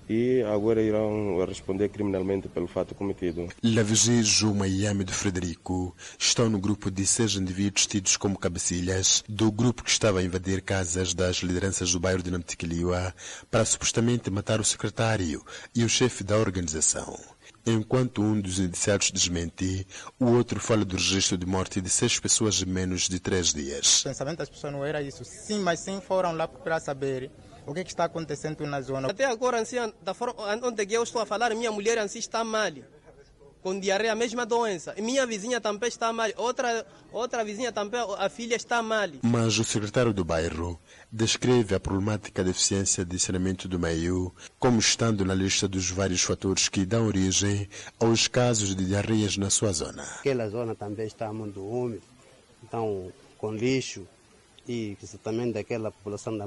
[0.09, 3.47] e agora irão responder criminalmente pelo fato cometido.
[3.63, 9.23] Lavegi, Juma e Yami de Frederico estão no grupo de seis indivíduos tidos como cabecilhas
[9.29, 13.13] do grupo que estava a invadir casas das lideranças do bairro de Namtikiliwa
[13.51, 17.15] para supostamente matar o secretário e o chefe da organização.
[17.65, 19.85] Enquanto um dos indiciados desmente,
[20.19, 24.01] o outro fala do registro de morte de seis pessoas em menos de três dias.
[24.01, 25.23] O pensamento das pessoas não era isso.
[25.25, 27.31] Sim, mas sim foram lá procurar saber
[27.65, 29.09] o que, que está acontecendo na zona.
[29.09, 32.71] Até agora, assim, da forma onde eu estou a falar, minha mulher assim está mal.
[33.61, 34.93] Com diarreia, a mesma doença.
[34.97, 36.29] E minha vizinha também está mal.
[36.37, 39.09] Outra, outra vizinha também, a filha está mal.
[39.21, 40.79] Mas o secretário do bairro
[41.11, 46.21] descreve a problemática da deficiência de saneamento do meio como estando na lista dos vários
[46.21, 47.67] fatores que dão origem
[47.99, 50.03] aos casos de diarreias na sua zona.
[50.19, 52.03] Aquela zona também está muito úmida,
[52.63, 54.05] então com lixo,
[54.67, 56.37] e também daquela população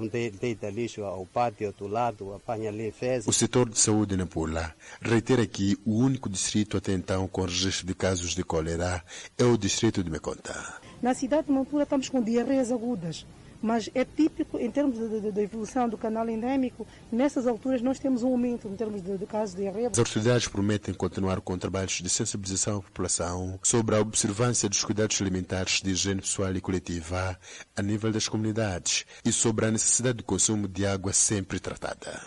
[0.41, 3.27] deita lixo ao pátio, outro lado, apanha ali fezes.
[3.27, 7.85] O setor de saúde na Pula reitera que o único distrito até então com registro
[7.85, 9.03] de casos de cólera
[9.37, 10.81] é o distrito de Meconta.
[11.03, 13.27] Na cidade de Mampula estamos com diarreias agudas,
[13.63, 18.29] mas é típico em termos da evolução do canal endêmico, nessas alturas nós temos um
[18.29, 19.89] aumento em termos de, de casos de diarreia.
[19.89, 25.21] As autoridades prometem continuar com trabalhos de sensibilização à população sobre a observância dos cuidados
[25.23, 27.39] alimentares de higiene pessoal e coletiva
[27.77, 32.21] a nível das comunidades e sobre a necessidade de consumo de água sempre tratada.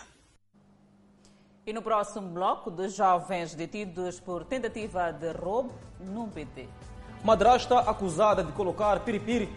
[1.66, 6.68] E no próximo bloco, dos jovens detidos por tentativa de roubo num PT.
[7.24, 9.48] Madrasta acusada de colocar piripiri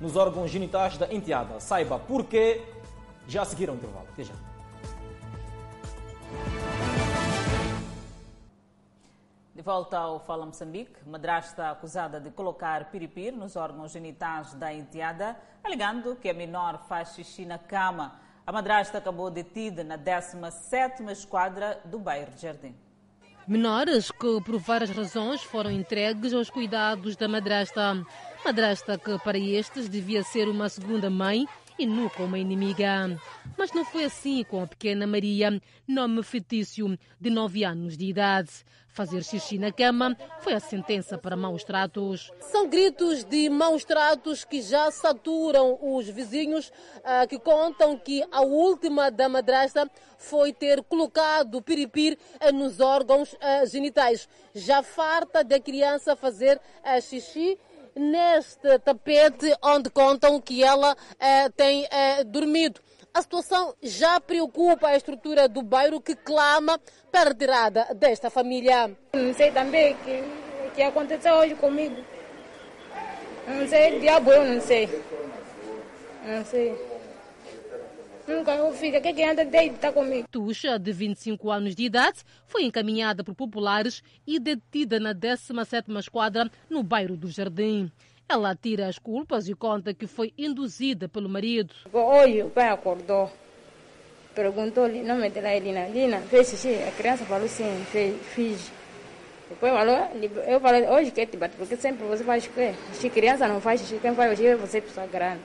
[0.00, 1.60] nos órgãos genitais da enteada.
[1.60, 2.64] Saiba porquê.
[3.26, 4.06] Já seguiram o intervalo.
[4.12, 4.34] Até já.
[9.54, 15.36] De volta ao Fala Moçambique, madrasta acusada de colocar piripir nos órgãos genitais da enteada,
[15.64, 18.20] alegando que a menor faz xixi na cama.
[18.46, 22.74] A madrasta acabou detida na 17ª esquadra do bairro de Jardim.
[23.48, 28.06] Menores que, por várias razões, foram entregues aos cuidados da madrasta.
[28.44, 31.46] Madrasta que, para estes, devia ser uma segunda mãe
[31.78, 33.18] e nunca uma inimiga.
[33.56, 38.50] Mas não foi assim com a pequena Maria, nome fictício de 9 anos de idade.
[38.88, 42.32] Fazer xixi na cama foi a sentença para maus tratos.
[42.40, 46.72] São gritos de maus tratos que já saturam os vizinhos,
[47.04, 53.36] ah, que contam que a última da madrasta foi ter colocado piripir eh, nos órgãos
[53.40, 54.28] ah, genitais.
[54.52, 57.56] Já farta da criança fazer ah, xixi
[57.98, 62.80] neste tapete onde contam que ela eh, tem eh, dormido.
[63.12, 66.78] A situação já preocupa a estrutura do bairro que clama
[67.10, 68.96] pela retirada desta família.
[69.12, 70.22] Não sei também o que,
[70.76, 71.96] que aconteceu hoje comigo.
[73.46, 75.04] Não sei, diabo, eu não sei.
[76.24, 76.87] Não sei.
[78.28, 78.94] Nunca eu fiz.
[78.94, 80.28] O que que anda de estar comigo?
[80.30, 86.50] Tuxa, de 25 anos de idade, foi encaminhada por populares e detida na 17ª esquadra
[86.68, 87.90] no bairro do Jardim.
[88.28, 91.74] Ela tira as culpas e conta que foi induzida pelo marido.
[91.90, 93.32] Hoje o pai acordou.
[94.34, 95.88] Perguntou-lhe, não me dá Lina.
[95.88, 96.74] Lina, fez xixi?
[96.86, 98.70] A criança falou sim, fez, fiz.
[99.48, 99.96] Depois falou,
[100.46, 102.74] eu falei, hoje quer te bater, porque sempre você faz o quê?
[102.92, 105.40] Se criança não faz xixi, quem faz hoje é você, pessoa grande.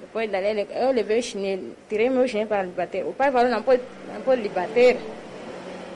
[0.00, 3.04] Depois dali, eu levei o chinelo, tirei meu chinelo para lhe bater.
[3.04, 3.82] O pai falou, não pode,
[4.12, 4.98] não pode lhe bater.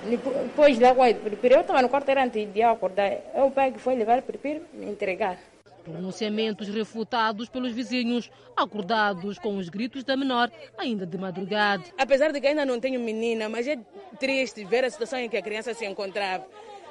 [0.09, 3.13] Depois lá, eu estava no quarto antes de eu acordar.
[3.35, 5.39] É o pai que foi levar o piripiri me entregar.
[5.85, 11.85] Pronunciamentos refutados pelos vizinhos, acordados com os gritos da menor, ainda de madrugada.
[11.99, 13.79] Apesar de que ainda não tenho menina, mas é
[14.19, 16.47] triste ver a situação em que a criança se encontrava.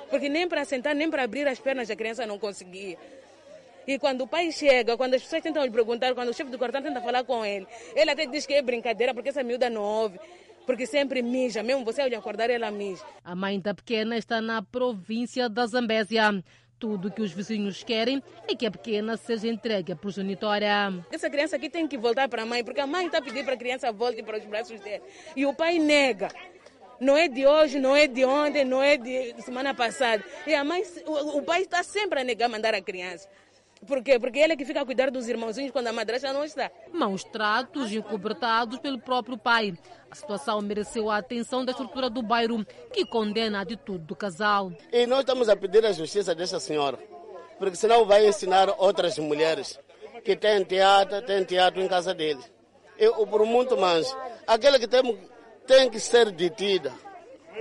[0.10, 2.98] Porque nem para sentar, nem para abrir as pernas a criança não conseguia.
[3.88, 6.58] E quando o pai chega, quando as pessoas tentam lhe perguntar, quando o chefe do
[6.58, 7.66] quartel tenta falar com ele,
[7.96, 10.20] ele até diz que é brincadeira porque essa miúda não ouve.
[10.66, 13.04] Porque sempre mija, mesmo você ao lhe acordar, ela mija.
[13.24, 16.44] A mãe da pequena está na província da Zambésia.
[16.78, 20.94] Tudo que os vizinhos querem é que a pequena seja entregue à progenitora.
[21.12, 23.56] Essa criança aqui tem que voltar para a mãe, porque a mãe está pedindo para
[23.56, 25.04] a criança volte para os braços dele.
[25.36, 26.30] E o pai nega.
[27.00, 30.24] Não é de hoje, não é de ontem, não é de semana passada.
[30.46, 33.28] E a mãe, o, o pai está sempre a negar mandar a criança.
[33.88, 34.20] Por quê?
[34.20, 36.70] Porque ele é que fica a cuidar dos irmãozinhos quando a madrasta não está.
[36.92, 39.74] Maus tratos encobertados pelo próprio pai.
[40.12, 44.72] A situação mereceu a atenção da estrutura do bairro, que condena a atitude do casal.
[44.92, 47.00] E nós estamos a pedir a justiça desta senhora,
[47.58, 49.80] porque senão vai ensinar outras mulheres
[50.24, 52.52] que têm teatro, têm teatro em casa deles.
[52.98, 54.14] E por muito mais,
[54.46, 55.18] aquela que tem,
[55.66, 56.92] tem que ser detida,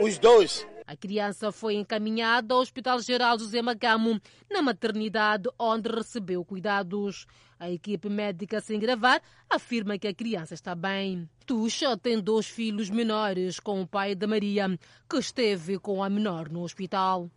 [0.01, 0.67] os dois.
[0.89, 4.19] A criança foi encaminhada ao Hospital Geral José Macamo,
[4.51, 7.27] na maternidade onde recebeu cuidados.
[7.61, 9.21] A equipe médica, sem gravar,
[9.51, 11.29] afirma que a criança está bem.
[11.45, 16.49] Tuxa tem dois filhos menores com o pai da Maria, que esteve com a menor
[16.49, 17.31] no hospital.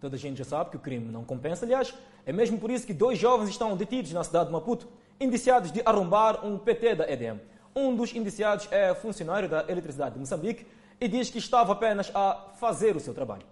[0.00, 1.92] Toda a gente já sabe que o crime não compensa, aliás,
[2.24, 4.88] é mesmo por isso que dois jovens estão detidos na cidade de Maputo,
[5.20, 7.51] indiciados de arrombar um PT da EDM.
[7.74, 10.66] Um dos indiciados é funcionário da Eletricidade de Moçambique
[11.00, 13.44] e diz que estava apenas a fazer o seu trabalho.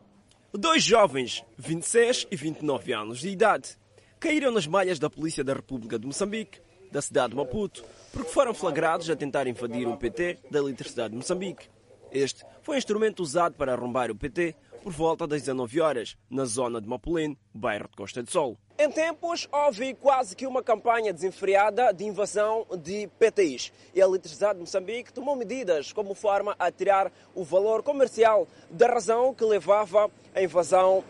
[0.52, 3.78] Dois jovens, 26 e 29 anos de idade,
[4.18, 6.60] caíram nas malhas da Polícia da República de Moçambique,
[6.92, 11.16] da cidade de Maputo, porque foram flagrados a tentar invadir um PT da Eletricidade de
[11.16, 11.68] Moçambique.
[12.12, 16.44] Este foi um instrumento usado para arrombar o PT por volta das 19 horas, na
[16.44, 18.58] zona de Mapulim, bairro de Costa do Sol.
[18.82, 23.70] Em tempos, houve quase que uma campanha desenfreada de invasão de PTIs.
[23.94, 28.86] E a Eletricidade de Moçambique tomou medidas como forma a tirar o valor comercial da
[28.86, 31.04] razão que levava à invasão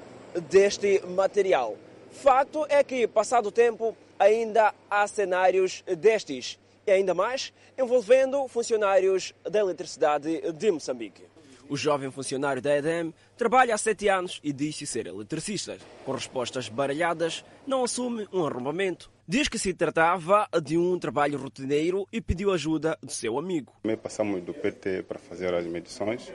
[0.50, 1.76] deste material.
[2.10, 6.58] Fato é que, passado o tempo, ainda há cenários destes.
[6.84, 11.30] E ainda mais envolvendo funcionários da Eletricidade de Moçambique.
[11.70, 15.78] O jovem funcionário da EDM trabalha há sete anos e diz-se ser eletricista.
[16.04, 19.08] Com respostas baralhadas, não assume um arrombamento.
[19.24, 23.72] Diz que se tratava de um trabalho rotineiro e pediu ajuda do seu amigo.
[23.84, 26.32] Me passamos do PT para fazer as medições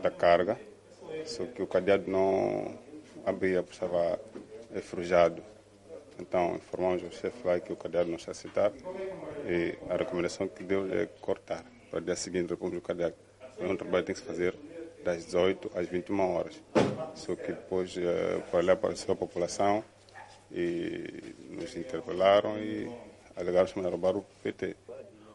[0.00, 0.56] da carga,
[1.24, 2.78] só que o cadeado não
[3.26, 4.20] abria, estava
[4.72, 5.42] enferrujado.
[6.20, 8.72] Então informamos o chefe lá que o cadeado não está aceitar
[9.44, 11.64] e a recomendação que deu é cortar.
[11.90, 13.16] Para o dia seguinte, o cadeado.
[13.60, 14.54] É um trabalho que tem que se fazer
[15.04, 16.62] das 18 às 21 horas.
[17.14, 19.84] Só que depois, uh, para lá apareceu a população
[20.50, 22.90] e nos interpelaram e
[23.36, 24.76] alegaram que roubar o PT.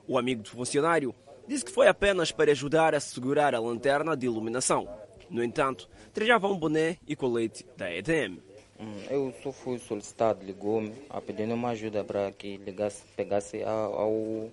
[0.07, 1.13] O amigo do funcionário
[1.47, 4.87] disse que foi apenas para ajudar a segurar a lanterna de iluminação.
[5.29, 8.39] No entanto, trajava um boné e colete da EDM.
[8.79, 13.93] Hum, eu só fui solicitado, ligou-me a pedir uma ajuda para que ligasse, pegasse ao,
[13.93, 14.49] ao,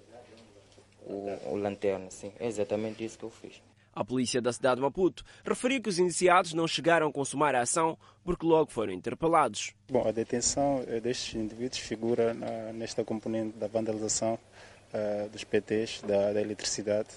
[1.46, 2.10] ao lanterna.
[2.10, 2.32] Sim.
[2.38, 3.60] É exatamente isso que eu fiz.
[3.94, 7.62] A polícia da cidade de Maputo referiu que os iniciados não chegaram a consumar a
[7.62, 9.74] ação porque logo foram interpelados.
[9.90, 16.32] Bom, a detenção destes indivíduos figura na, nesta componente da vandalização uh, dos PTs da,
[16.32, 17.08] da eletricidade.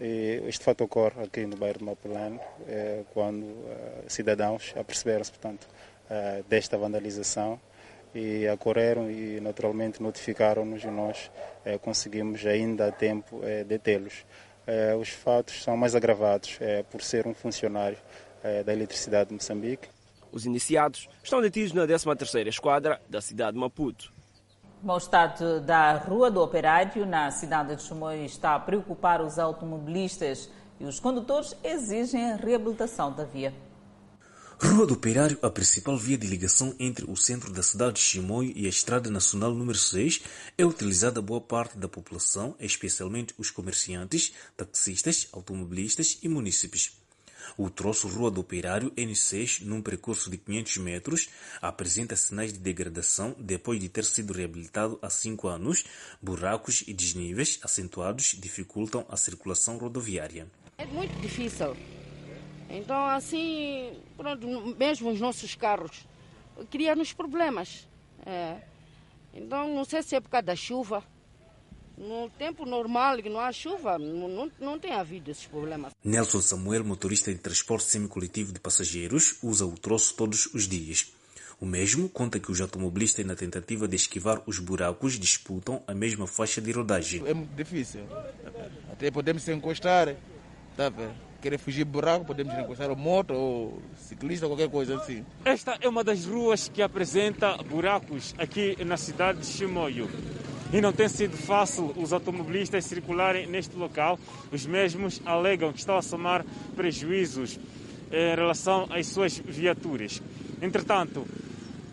[0.00, 5.68] E este fato ocorre aqui no bairro de Mapulano, eh, quando uh, cidadãos aperceberam-se, portanto,
[6.10, 7.60] uh, desta vandalização
[8.14, 11.30] e acorreram e naturalmente notificaram-nos e nós
[11.64, 14.24] eh, conseguimos ainda a tempo eh, detê-los.
[14.72, 16.60] Eh, os fatos são mais agravados
[16.90, 17.98] por ser um funcionário
[18.64, 19.88] da eletricidade de Moçambique.
[20.30, 24.12] Os iniciados estão detidos na 13ª Esquadra da cidade de Maputo.
[24.80, 29.40] O mau estado da Rua do Operário, na cidade de Chimoio, está a preocupar os
[29.40, 30.48] automobilistas
[30.78, 33.52] e os condutores exigem a reabilitação da via.
[34.62, 38.52] Rua do Operário, a principal via de ligação entre o centro da cidade de Chimoio
[38.54, 40.20] e a Estrada Nacional número 6,
[40.58, 46.92] é utilizada boa parte da população, especialmente os comerciantes, taxistas, automobilistas e munícipes.
[47.56, 51.30] O troço Rua do Operário N6, num percurso de 500 metros,
[51.62, 55.84] apresenta sinais de degradação depois de ter sido reabilitado há cinco anos.
[56.20, 60.46] Buracos e desníveis acentuados dificultam a circulação rodoviária.
[60.76, 61.74] É muito difícil
[62.70, 64.46] então, assim, pronto,
[64.78, 66.06] mesmo os nossos carros,
[66.70, 67.88] cria-nos problemas.
[68.24, 68.58] É.
[69.34, 71.02] Então, não sei se é por causa da chuva.
[71.98, 75.92] No tempo normal, que não há chuva, não, não, não tem havido esses problemas.
[76.02, 81.12] Nelson Samuel, motorista de transporte semicoletivo de passageiros, usa o troço todos os dias.
[81.60, 86.26] O mesmo conta que os automobilistas, na tentativa de esquivar os buracos, disputam a mesma
[86.26, 87.22] faixa de rodagem.
[87.26, 88.00] É muito difícil.
[88.90, 90.16] Até podemos se encostar,
[90.74, 91.29] tá vendo?
[91.40, 95.24] Querer fugir buraco, podemos encostar moto ou ciclista, qualquer coisa assim.
[95.44, 100.08] Esta é uma das ruas que apresenta buracos aqui na cidade de Chimoio.
[100.72, 104.18] E não tem sido fácil os automobilistas circularem neste local.
[104.52, 106.44] Os mesmos alegam que estão a somar
[106.76, 107.58] prejuízos
[108.12, 110.22] em relação às suas viaturas.
[110.62, 111.26] Entretanto,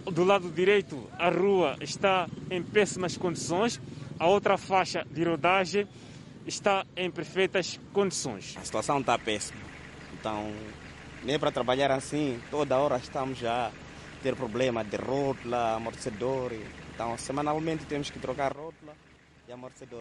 [0.05, 3.81] do lado direito, a rua está em péssimas condições.
[4.19, 5.87] A outra faixa de rodagem
[6.47, 8.55] está em perfeitas condições.
[8.57, 9.61] A situação está péssima.
[10.13, 10.51] Então,
[11.23, 13.71] nem para trabalhar assim, toda hora estamos já a
[14.23, 16.53] ter problema de rótula, amortecedor.
[16.93, 18.95] Então, semanalmente temos que trocar rótula.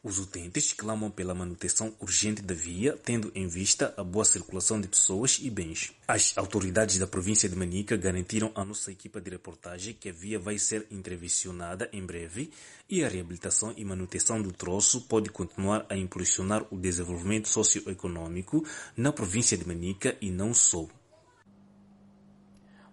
[0.02, 4.88] Os utentes clamam pela manutenção urgente da via, tendo em vista a boa circulação de
[4.88, 5.92] pessoas e bens.
[6.08, 10.38] As autoridades da província de Manica garantiram à nossa equipa de reportagem que a via
[10.38, 12.50] vai ser intervencionada em breve
[12.90, 18.64] e a reabilitação e manutenção do troço pode continuar a impulsionar o desenvolvimento socioeconômico
[18.96, 20.86] na província de Manica e não só.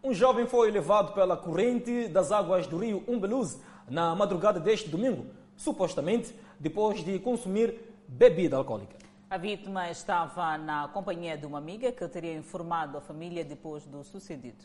[0.03, 3.57] Um jovem foi levado pela corrente das águas do rio Umbeluz
[3.89, 5.25] na madrugada deste domingo
[5.55, 7.75] supostamente depois de consumir
[8.07, 8.95] bebida alcoólica.
[9.29, 14.03] A vítima estava na companhia de uma amiga que teria informado a família depois do
[14.03, 14.63] sucedido.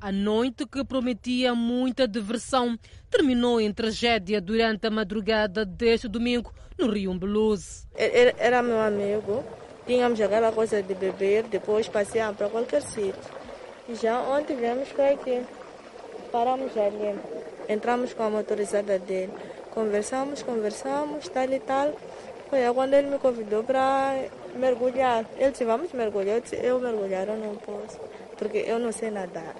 [0.00, 2.78] A noite que prometia muita diversão
[3.10, 7.86] terminou em tragédia durante a madrugada deste domingo no Rio Umbeluz.
[7.94, 9.44] Era, era meu amigo,
[9.86, 13.14] tínhamos aquela coisa de beber, depois passeamos para qualquer sítio.
[13.88, 15.42] E já ontem viemos para aqui,
[16.30, 17.18] paramos ali,
[17.68, 19.32] entramos com a motorizada dele.
[19.78, 21.92] Conversamos, conversamos, tal e tal.
[22.50, 24.24] Foi quando ele me convidou para
[24.56, 25.24] mergulhar.
[25.36, 26.34] Ele disse, vamos mergulhar.
[26.34, 27.96] Eu disse, eu mergulhar eu não posso,
[28.36, 29.54] porque eu não sei nadar.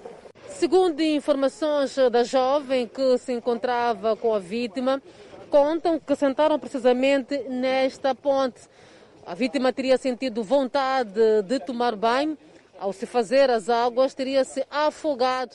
[0.49, 5.01] Segundo informações da jovem que se encontrava com a vítima,
[5.49, 8.63] contam que sentaram precisamente nesta ponte.
[9.25, 12.37] A vítima teria sentido vontade de tomar banho.
[12.77, 15.55] Ao se fazer as águas, teria se afogado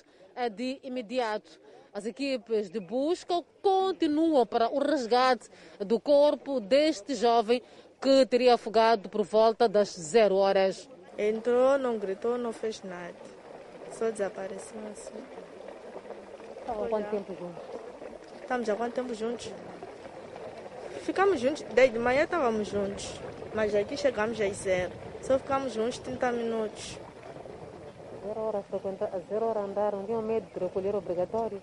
[0.56, 1.62] de imediato.
[1.94, 7.62] As equipes de busca continuam para o resgate do corpo deste jovem
[8.02, 10.90] que teria afogado por volta das zero horas.
[11.16, 13.14] Entrou, não gritou, não fez nada.
[13.92, 15.14] Só desapareceu assim.
[16.68, 17.64] Há quanto tempo juntos?
[18.42, 19.52] Estamos há quanto tempo juntos?
[21.02, 23.14] Ficamos juntos, desde manhã estávamos juntos.
[23.54, 24.92] Mas aqui chegamos às zero.
[25.22, 26.98] Só ficamos juntos 30 minutos.
[28.26, 31.62] Zero hora frequentar, zero hora andar, não tinha medo de recolher obrigatório?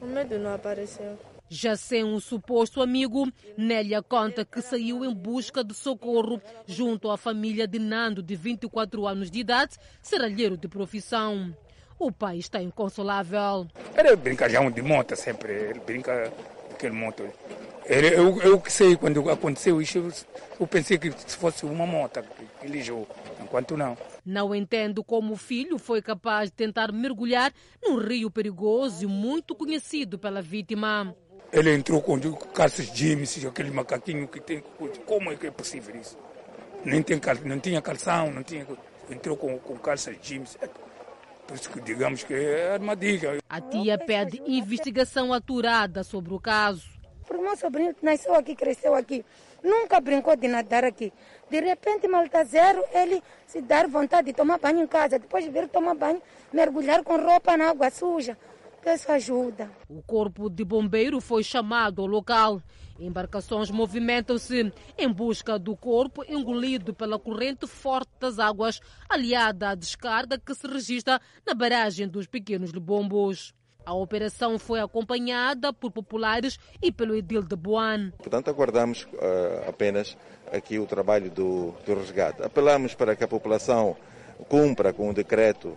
[0.00, 1.18] O medo não apareceu.
[1.48, 7.16] Já sem um suposto amigo, Nélia conta que saiu em busca de socorro junto à
[7.16, 11.54] família de Nando, de 24 anos de idade, serralheiro de profissão.
[11.98, 13.66] O pai está inconsolável.
[13.96, 16.32] Ele brinca já de moto sempre, ele brinca
[16.68, 17.22] daquele moto.
[17.86, 20.12] Ele, eu, eu que sei, quando aconteceu isso,
[20.58, 22.22] eu pensei que se fosse uma moto
[22.60, 23.06] que ele jogou,
[23.40, 23.96] enquanto não.
[24.26, 27.52] Não entendo como o filho foi capaz de tentar mergulhar
[27.82, 31.14] num rio perigoso e muito conhecido pela vítima.
[31.52, 32.20] Ele entrou com
[32.52, 34.62] calças jeans, aquele macaquinho que tem.
[35.06, 36.18] Como é que é possível isso?
[36.86, 38.66] nem tem, não tinha calção, não tinha,
[39.10, 40.56] entrou com, com calças jeans.
[41.46, 43.38] Por isso que digamos que é armadilha.
[43.48, 46.88] A tia pede investigação aturada sobre o caso.
[47.26, 49.24] Porque meu sobrinho nasceu aqui, cresceu aqui,
[49.62, 51.12] nunca brincou de nadar aqui.
[51.50, 55.46] De repente, mal está zero, ele se dar vontade de tomar banho em casa, depois
[55.46, 56.20] vir tomar banho,
[56.52, 58.36] mergulhar com roupa na água suja.
[58.86, 59.68] Isso ajuda.
[59.88, 62.62] O corpo de bombeiro foi chamado ao local.
[63.00, 70.38] Embarcações movimentam-se em busca do corpo engolido pela corrente forte das águas, aliada à descarga
[70.38, 73.52] que se registra na barragem dos Pequenos Lebombos.
[73.84, 78.10] A operação foi acompanhada por populares e pelo edil de Boan.
[78.18, 80.16] Portanto, aguardamos uh, apenas
[80.52, 82.42] aqui o trabalho do, do resgate.
[82.42, 83.96] Apelamos para que a população
[84.48, 85.76] cumpra com o decreto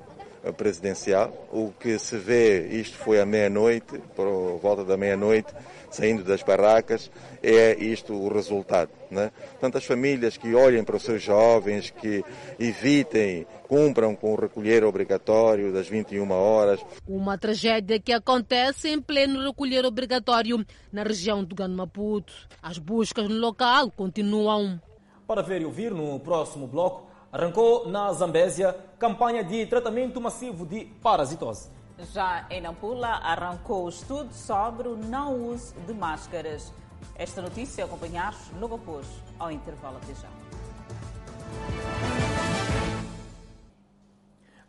[0.57, 1.31] presidencial.
[1.51, 5.53] O que se vê, isto foi à meia-noite, por volta da meia-noite,
[5.89, 7.11] saindo das barracas,
[7.41, 8.91] é isto o resultado.
[9.09, 9.31] Né?
[9.51, 12.23] Portanto, as famílias que olhem para os seus jovens, que
[12.59, 16.79] evitem, cumpram com o recolher obrigatório das 21 horas.
[17.07, 22.33] Uma tragédia que acontece em pleno recolher obrigatório na região do Gano Maputo.
[22.61, 24.79] As buscas no local continuam.
[25.27, 30.85] Para ver e ouvir no próximo bloco, arrancou na Zambésia campanha de tratamento massivo de
[31.01, 31.69] parasitose.
[32.13, 36.73] Já em Nampula, arrancou o estudo sobre o não uso de máscaras.
[37.15, 39.05] Esta notícia acompanhar logo após
[39.37, 40.29] ao intervalo até já.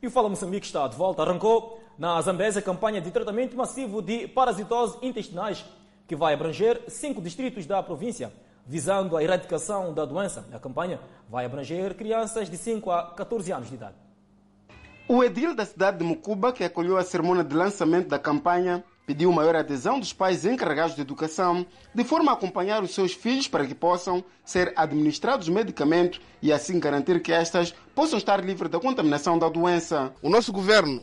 [0.03, 1.23] E o Fala Moçambique está de volta.
[1.23, 5.65] Arrancou na Zambésia campanha de tratamento massivo de parasitose intestinais,
[6.09, 8.33] que vai abranger cinco distritos da província
[8.71, 10.47] visando a erradicação da doença.
[10.53, 13.97] A campanha vai abranger crianças de 5 a 14 anos de idade.
[15.09, 19.33] O edil da cidade de Mucuba, que acolheu a cerimônia de lançamento da campanha, pediu
[19.33, 23.66] maior adesão dos pais encarregados de educação, de forma a acompanhar os seus filhos para
[23.66, 29.37] que possam ser administrados medicamentos e assim garantir que estas possam estar livres da contaminação
[29.37, 30.14] da doença.
[30.23, 31.03] O nosso governo,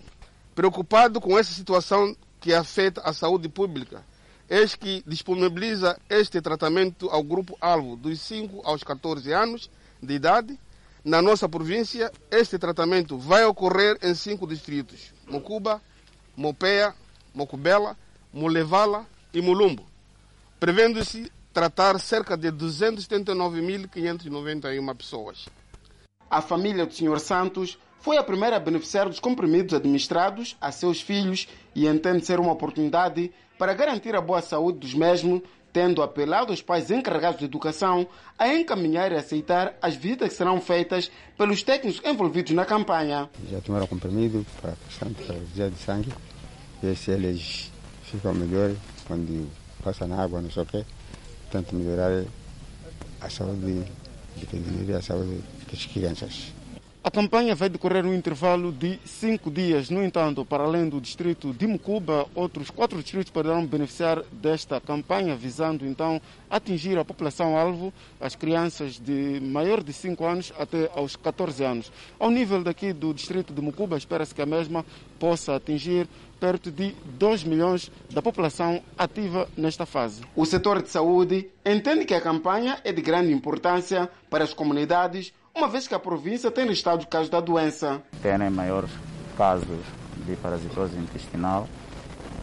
[0.55, 4.05] preocupado com essa situação que afeta a saúde pública,
[4.50, 9.70] eis que disponibiliza este tratamento ao grupo-alvo dos 5 aos 14 anos
[10.02, 10.60] de idade.
[11.04, 15.82] Na nossa província, este tratamento vai ocorrer em cinco distritos: Mocuba,
[16.36, 16.93] Mopeia,
[17.34, 17.98] Mocubela,
[18.34, 19.86] Mulevala e Mulumbo,
[20.60, 25.48] prevendo-se tratar cerca de 279.591 pessoas.
[26.30, 27.20] A família do Sr.
[27.20, 32.39] Santos foi a primeira a beneficiar dos comprimidos administrados a seus filhos e entende ser
[32.39, 35.41] uma oportunidade para garantir a boa saúde dos mesmos,
[35.74, 40.60] tendo apelado aos pais encarregados de educação a encaminhar e aceitar as visitas que serão
[40.62, 43.30] feitas pelos técnicos envolvidos na campanha.
[43.49, 46.14] Já tomaram comprimido para a desvio de sangue,
[46.82, 47.72] e se eles
[48.03, 48.78] ficam melhores
[49.08, 49.49] quando
[49.84, 50.86] passam na água, não sei o quê,
[51.51, 52.24] tanto melhorar
[53.22, 53.84] a saúde
[54.36, 55.41] de a saúde
[55.72, 56.57] das crianças.
[57.04, 59.89] A campanha vai decorrer um intervalo de cinco dias.
[59.89, 65.36] No entanto, para além do distrito de Mucuba, outros quatro distritos poderão beneficiar desta campanha,
[65.36, 66.20] visando então
[66.50, 71.91] atingir a população-alvo, as crianças de maior de 5 anos até aos 14 anos.
[72.20, 74.86] Ao nível daqui do distrito de Mucuba, espera-se que a mesma
[75.18, 80.22] possa atingir perto de 2 milhões da população ativa nesta fase.
[80.36, 85.34] O setor de saúde entende que a campanha é de grande importância para as comunidades
[85.58, 88.01] uma vez que a província tem listado casos da doença.
[88.22, 88.91] Tem maiores
[89.36, 89.80] casos
[90.26, 91.68] de parasitose intestinal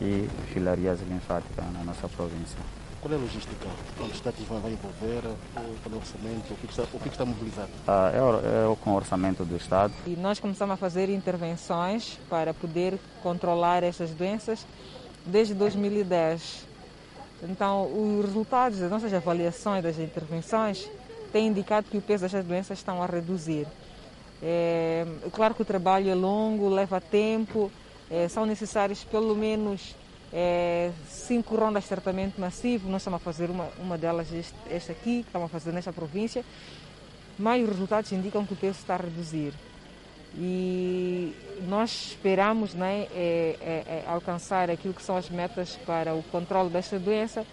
[0.00, 2.58] e filariase linfática na nossa província.
[3.00, 3.66] Qual é a logística?
[3.96, 5.22] Quanto o Estado vai envolver?
[5.52, 6.52] Qual é o orçamento?
[6.52, 7.70] O que está, o que está mobilizado?
[7.86, 9.92] Ah, é, é com o orçamento do Estado.
[10.06, 14.66] E nós começamos a fazer intervenções para poder controlar essas doenças
[15.24, 16.66] desde 2010.
[17.42, 20.88] Então, os resultados das nossas avaliações das intervenções
[21.34, 23.66] tem indicado que o peso destas doenças estão a reduzir.
[24.40, 27.72] É, claro que o trabalho é longo, leva tempo,
[28.08, 29.96] é, são necessários pelo menos
[30.32, 32.88] é, cinco rondas de tratamento massivo.
[32.88, 34.28] Nós estamos a fazer uma, uma delas,
[34.70, 36.44] esta aqui, que estamos a fazer nesta província,
[37.36, 39.52] mas os resultados indicam que o peso está a reduzir.
[40.36, 41.34] E
[41.66, 43.08] nós esperamos né,
[44.06, 47.44] alcançar aquilo que são as metas para o controle desta doença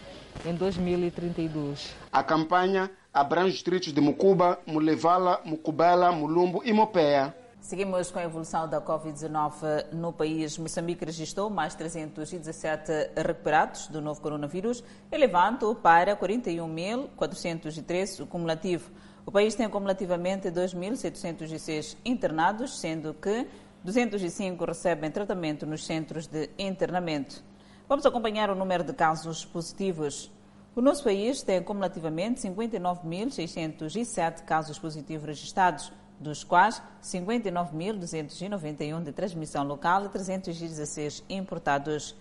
[0.45, 1.95] em 2032.
[2.11, 7.35] A campanha abrange distritos de Mucuba, Mulevala, Mucubela, Mulumbo e Mopeia.
[7.59, 10.57] Seguimos com a evolução da Covid-19 no país.
[10.57, 18.89] Moçambique registrou mais 317 recuperados do novo coronavírus, elevando para 41.413 o cumulativo.
[19.25, 23.45] O país tem cumulativamente 2.706 internados, sendo que
[23.83, 27.43] 205 recebem tratamento nos centros de internamento.
[27.87, 30.31] Vamos acompanhar o número de casos positivos.
[30.73, 40.05] O nosso país tem cumulativamente 59.607 casos positivos registrados, dos quais 59.291 de transmissão local
[40.05, 42.15] e 316 importados.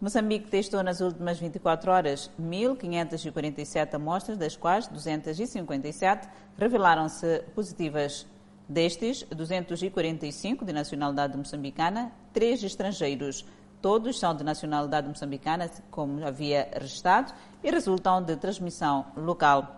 [0.00, 8.24] Moçambique testou nas últimas 24 horas 1.547 amostras, das quais 257 revelaram-se positivas.
[8.68, 13.44] Destes, 245 de nacionalidade moçambicana, 3 estrangeiros.
[13.80, 19.76] Todos são de nacionalidade moçambicana, como havia registrado, e resultam de transmissão local.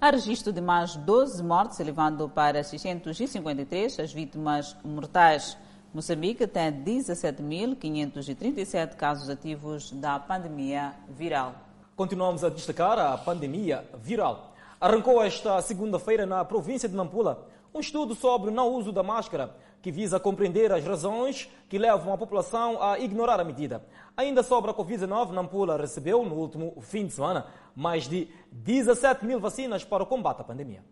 [0.00, 5.56] Há registro de mais 12 mortes, elevando para 653 as vítimas mortais.
[5.92, 11.54] Moçambique tem 17.537 casos ativos da pandemia viral.
[11.96, 14.52] Continuamos a destacar a pandemia viral.
[14.78, 17.46] Arrancou esta segunda-feira na província de Nampula
[17.76, 19.50] um estudo sobre o não uso da máscara,
[19.86, 23.86] que visa compreender as razões que levam a população a ignorar a medida.
[24.16, 29.38] Ainda sobre a Covid-19, Nampula recebeu, no último fim de semana, mais de 17 mil
[29.38, 30.82] vacinas para o combate à pandemia.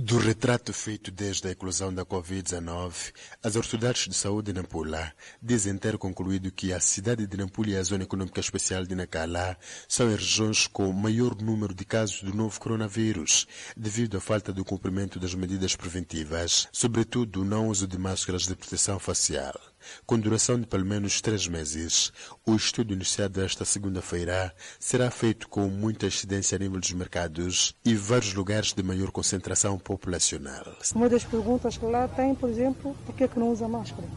[0.00, 5.76] Do retrato feito desde a eclosão da Covid-19, as autoridades de saúde de Nampula dizem
[5.76, 10.06] ter concluído que a cidade de Nampula e a Zona Econômica Especial de Nacala são
[10.06, 15.18] as regiões com maior número de casos do novo coronavírus, devido à falta do cumprimento
[15.18, 19.67] das medidas preventivas, sobretudo o não uso de máscaras de proteção facial
[20.06, 22.12] com duração de pelo menos três meses.
[22.46, 27.94] O estudo iniciado esta segunda-feira será feito com muita incidência a nível dos mercados e
[27.94, 30.76] vários lugares de maior concentração populacional.
[30.94, 34.08] Uma das perguntas que lá tem, por exemplo, por que, é que não usa máscara?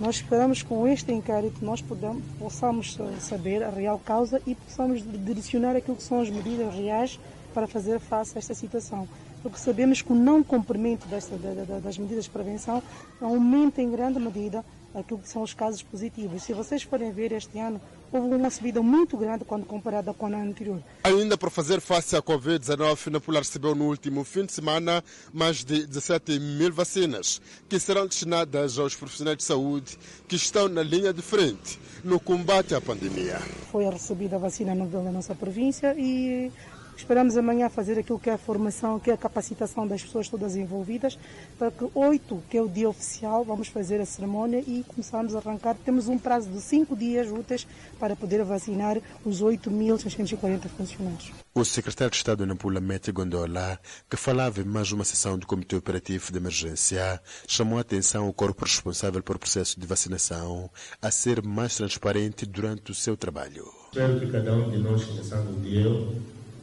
[0.00, 5.74] Nós esperamos com este inquérito nós podamos, possamos saber a real causa e possamos direcionar
[5.74, 7.18] aquilo que são as medidas reais
[7.52, 9.08] para fazer face a esta situação.
[9.42, 11.36] Porque sabemos que o não cumprimento desta,
[11.82, 12.82] das medidas de prevenção
[13.20, 16.42] aumenta em grande medida aquilo que são os casos positivos.
[16.42, 17.80] Se vocês forem ver este ano,
[18.12, 20.82] houve uma subida muito grande quando comparada com o ano anterior.
[21.04, 25.86] Ainda para fazer face à Covid-19, Napola recebeu no último fim de semana mais de
[25.86, 31.22] 17 mil vacinas, que serão destinadas aos profissionais de saúde que estão na linha de
[31.22, 33.38] frente no combate à pandemia.
[33.70, 36.50] Foi recebida a vacina no da nossa província e
[36.98, 40.56] Esperamos amanhã fazer aquilo que é a formação, que é a capacitação das pessoas todas
[40.56, 41.16] envolvidas,
[41.56, 45.38] para que 8, que é o dia oficial, vamos fazer a cerimônia e começamos a
[45.38, 45.76] arrancar.
[45.84, 47.66] Temos um prazo de 5 dias úteis
[48.00, 51.32] para poder vacinar os 8.640 funcionários.
[51.54, 53.80] O secretário de Estado de Nampula, Mete Gondola,
[54.10, 58.32] que falava em mais uma sessão do Comitê Operativo de Emergência, chamou a atenção ao
[58.32, 60.68] corpo responsável pelo processo de vacinação
[61.00, 63.72] a ser mais transparente durante o seu trabalho.
[63.92, 65.88] Espero que cada um de nós, começando o dia,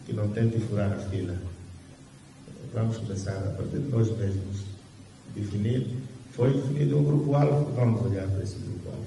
[0.06, 1.36] que não tente furar a fila.
[2.74, 4.58] Vamos começar a partir de nós mesmos
[5.34, 5.88] definir.
[6.32, 9.06] Foi definido um grupo-alvo, vamos olhar para esse grupo-alvo.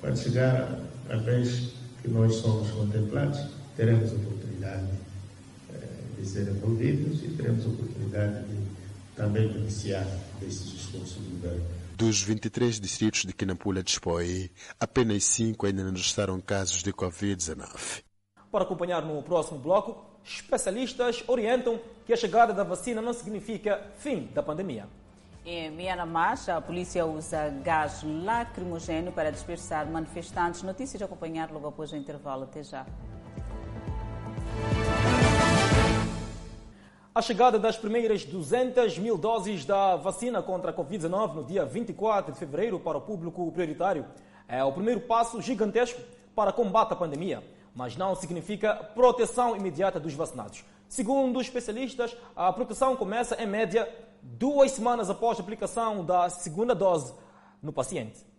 [0.00, 1.72] Quando chegar a vez
[2.02, 3.40] que nós somos contemplados,
[3.76, 4.86] teremos oportunidade
[5.72, 5.86] eh,
[6.18, 8.60] de ser envolvidos e teremos oportunidade de
[9.16, 10.06] também beneficiar
[10.40, 11.64] desses esforços do governo.
[11.96, 18.02] Dos 23 distritos de que Nampula dispõe, apenas 5 ainda não registraram casos de Covid-19.
[18.50, 24.28] Para acompanhar no próximo bloco, especialistas orientam que a chegada da vacina não significa fim
[24.34, 24.88] da pandemia.
[25.46, 30.64] Em Myanmar, a polícia usa gás lacrimogêneo para dispersar manifestantes.
[30.64, 32.42] Notícias a acompanhar logo após o intervalo.
[32.42, 32.84] Até já.
[37.14, 42.32] A chegada das primeiras 200 mil doses da vacina contra a Covid-19 no dia 24
[42.32, 44.04] de fevereiro para o público prioritário
[44.48, 46.00] é o primeiro passo gigantesco
[46.34, 47.42] para combate à pandemia
[47.80, 50.62] mas não significa proteção imediata dos vacinados.
[50.86, 53.88] Segundo especialistas, a proteção começa em média
[54.22, 57.14] duas semanas após a aplicação da segunda dose
[57.62, 58.29] no paciente.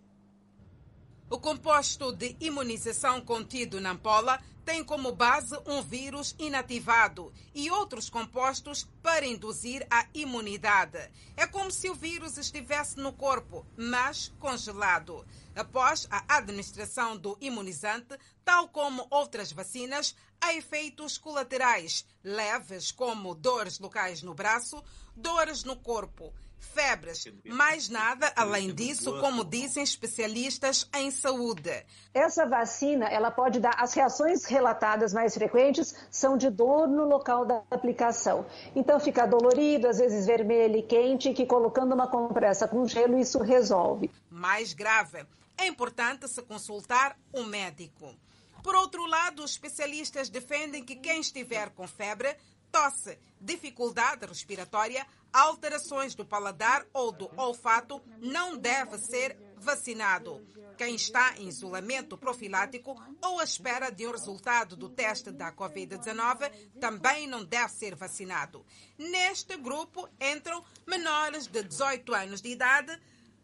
[1.32, 8.10] O composto de imunização contido na ampola tem como base um vírus inativado e outros
[8.10, 11.00] compostos para induzir a imunidade.
[11.38, 15.26] É como se o vírus estivesse no corpo, mas congelado.
[15.56, 23.80] Após a administração do imunizante, tal como outras vacinas, há efeitos colaterais leves, como dores
[23.80, 24.84] locais no braço,
[25.16, 27.26] dores no corpo febres.
[27.44, 31.86] Mais nada além disso, como dizem especialistas em saúde.
[32.14, 37.46] Essa vacina, ela pode dar as reações relatadas mais frequentes são de dor no local
[37.46, 38.46] da aplicação.
[38.76, 43.40] Então fica dolorido, às vezes vermelho e quente, que colocando uma compressa com gelo isso
[43.40, 44.10] resolve.
[44.30, 45.26] Mais grave,
[45.58, 48.16] é importante se consultar um médico.
[48.64, 52.36] Por outro lado, os especialistas defendem que quem estiver com febre,
[52.72, 60.46] tosse, dificuldade respiratória, alterações do paladar ou do olfato não deve ser vacinado.
[60.78, 66.52] Quem está em isolamento profilático ou à espera de um resultado do teste da Covid-19
[66.80, 68.66] também não deve ser vacinado.
[68.98, 73.00] Neste grupo entram menores de 18 anos de idade,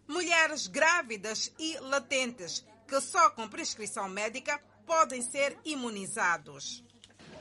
[0.08, 6.84] mulheres grávidas e latentes, que só com prescrição médica podem ser imunizados.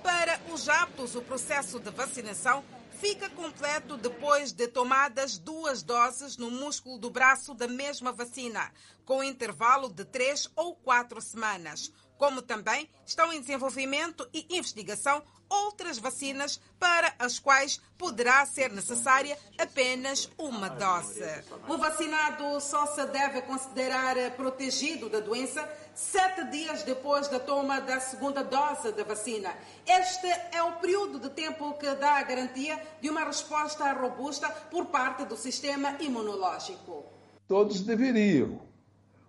[0.03, 2.63] Para os aptos, o processo de vacinação
[3.01, 8.73] fica completo depois de tomadas duas doses no músculo do braço da mesma vacina,
[9.05, 11.93] com intervalo de três ou quatro semanas.
[12.19, 19.39] Como também estão em desenvolvimento e investigação outras vacinas para as quais poderá ser necessária
[19.59, 21.25] apenas uma dose.
[21.69, 28.01] O vacinado só se deve considerar protegido da doença sete dias depois da toma da
[28.01, 29.57] segunda dose da vacina.
[29.87, 34.87] Este é o período de tempo que dá a garantia de uma resposta robusta por
[34.87, 37.05] parte do sistema imunológico.
[37.49, 38.61] Todos deveriam,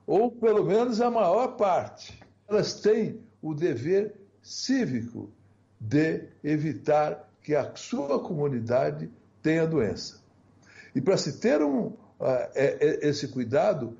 [0.05, 2.26] ou pelo menos a maior parte.
[2.47, 5.29] Elas têm o dever cívico
[5.79, 9.09] de evitar que a sua comunidade
[9.41, 10.21] tenha doença.
[10.95, 11.97] E para se ter um, uh,
[12.55, 13.97] esse cuidado,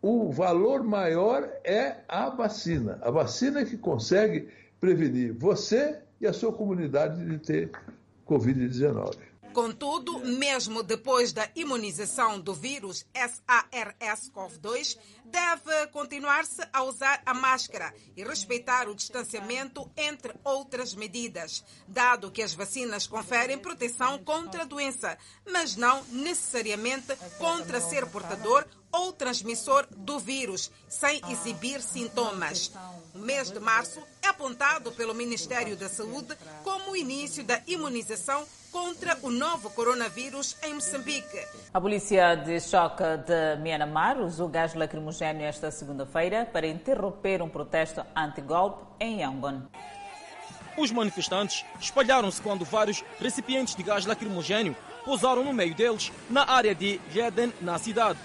[0.00, 2.98] o valor maior é a vacina.
[3.02, 4.48] A vacina que consegue
[4.80, 7.70] prevenir você e a sua comunidade de ter
[8.26, 9.31] Covid-19.
[9.52, 18.24] Contudo, mesmo depois da imunização do vírus SARS-CoV-2, deve continuar-se a usar a máscara e
[18.24, 25.18] respeitar o distanciamento, entre outras medidas, dado que as vacinas conferem proteção contra a doença,
[25.50, 32.72] mas não necessariamente contra ser portador ou transmissor do vírus, sem exibir sintomas.
[33.14, 38.44] O mês de março é apontado pelo Ministério da Saúde como o início da imunização
[38.70, 41.46] contra o novo coronavírus em Moçambique.
[41.74, 48.04] A polícia de choque de Myanmar usou gás lacrimogéneo esta segunda-feira para interromper um protesto
[48.16, 49.62] anti-golpe em Yangon.
[50.76, 54.74] Os manifestantes espalharam-se quando vários recipientes de gás lacrimogéneo
[55.04, 58.18] pousaram no meio deles, na área de Jeden, na cidade.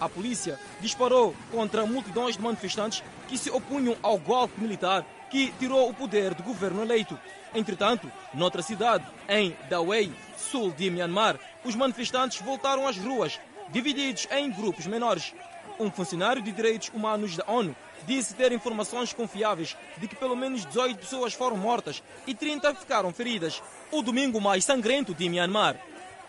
[0.00, 5.88] A polícia disparou contra multidões de manifestantes que se opunham ao golpe militar que tirou
[5.88, 7.18] o poder do governo eleito.
[7.54, 13.40] Entretanto, noutra cidade, em Dawei, sul de Myanmar, os manifestantes voltaram às ruas,
[13.70, 15.32] divididos em grupos menores.
[15.78, 17.74] Um funcionário de direitos humanos da ONU
[18.06, 23.12] disse ter informações confiáveis de que pelo menos 18 pessoas foram mortas e 30 ficaram
[23.12, 23.62] feridas.
[23.90, 25.76] O domingo mais sangrento de Myanmar.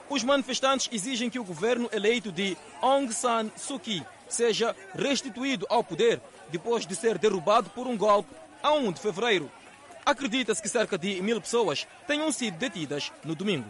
[0.10, 5.84] Os manifestantes exigem que o governo eleito de Aung San Suu Kyi seja restituído ao
[5.84, 8.34] poder depois de ser derrubado por um golpe
[8.64, 9.52] a 1 de fevereiro.
[10.06, 13.68] Acredita-se que cerca de mil pessoas tenham sido detidas no domingo.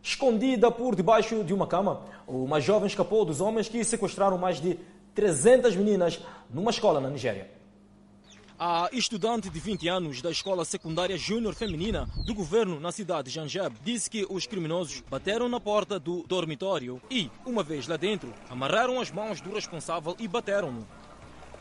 [0.00, 4.78] Escondida por debaixo de uma cama, uma jovem escapou dos homens que sequestraram mais de
[5.12, 7.55] 300 meninas numa escola na Nigéria.
[8.58, 13.34] A estudante de 20 anos da escola secundária júnior feminina do governo na cidade de
[13.34, 18.32] Janjab disse que os criminosos bateram na porta do dormitório e, uma vez lá dentro,
[18.48, 20.88] amarraram as mãos do responsável e bateram-no.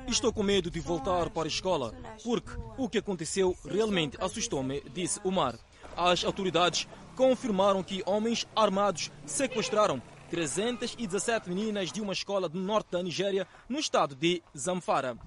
[0.08, 1.94] Estou com medo de voltar para a escola,
[2.24, 5.60] porque o que aconteceu realmente assustou-me, disse Omar.
[5.98, 13.04] As autoridades confirmaram que homens armados sequestraram 317 meninas de uma escola do norte da
[13.04, 15.18] Nigéria, no estado de Zamfara.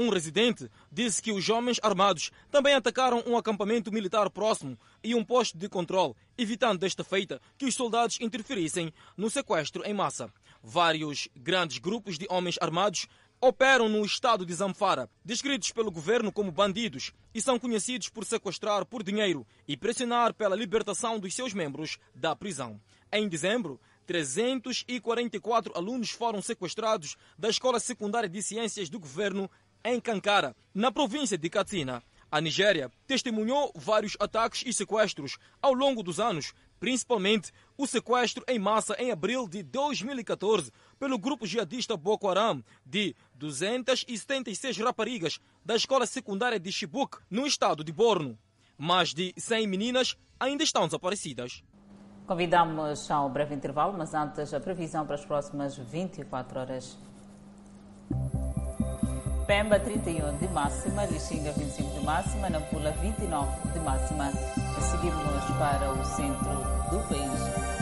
[0.00, 5.24] Um residente disse que os homens armados também atacaram um acampamento militar próximo e um
[5.24, 10.32] posto de controle, evitando desta feita que os soldados interferissem no sequestro em massa.
[10.62, 13.08] Vários grandes grupos de homens armados
[13.40, 18.86] operam no estado de Zamfara, descritos pelo governo como bandidos e são conhecidos por sequestrar
[18.86, 22.80] por dinheiro e pressionar pela libertação dos seus membros da prisão.
[23.10, 29.50] Em dezembro, 344 alunos foram sequestrados da Escola Secundária de Ciências do Governo
[29.88, 32.02] em Kankara, na província de Katsina.
[32.30, 38.58] A Nigéria testemunhou vários ataques e sequestros ao longo dos anos, principalmente o sequestro em
[38.58, 46.06] massa em abril de 2014 pelo grupo jihadista Boko Haram de 276 raparigas da escola
[46.06, 48.38] secundária de Chibuk, no estado de Borno.
[48.76, 51.64] Mais de 100 meninas ainda estão desaparecidas.
[52.26, 56.98] Convidamos ao breve intervalo, mas antes a previsão para as próximas 24 horas.
[59.48, 64.30] Pemba 31 de máxima, Lixinga 25 de máxima, Nampula 29 de máxima.
[64.78, 66.52] Seguimos para o centro
[66.90, 67.40] do país.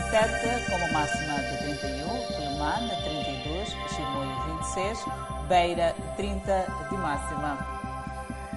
[0.09, 5.05] Tete como máxima de 31, Quelimane 32, Chimoio 26,
[5.49, 7.57] Beira 30 de máxima.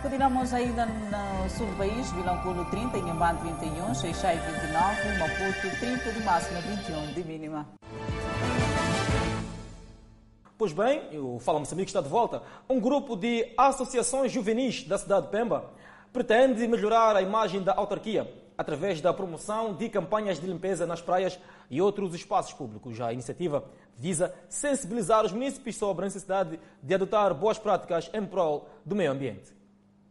[0.00, 6.20] Continuamos ainda no sul do país, Vilanculo 30, Inhambane 31, Xeixai 29, Maputo 30 de
[6.20, 7.66] máxima, 21 de mínima.
[10.60, 12.42] Pois bem, o Fala Moçambique está de volta.
[12.68, 15.70] Um grupo de associações juvenis da cidade de Pemba
[16.12, 21.40] pretende melhorar a imagem da autarquia através da promoção de campanhas de limpeza nas praias
[21.70, 23.00] e outros espaços públicos.
[23.00, 23.64] A iniciativa
[23.96, 29.12] visa sensibilizar os municípios sobre a necessidade de adotar boas práticas em prol do meio
[29.12, 29.59] ambiente.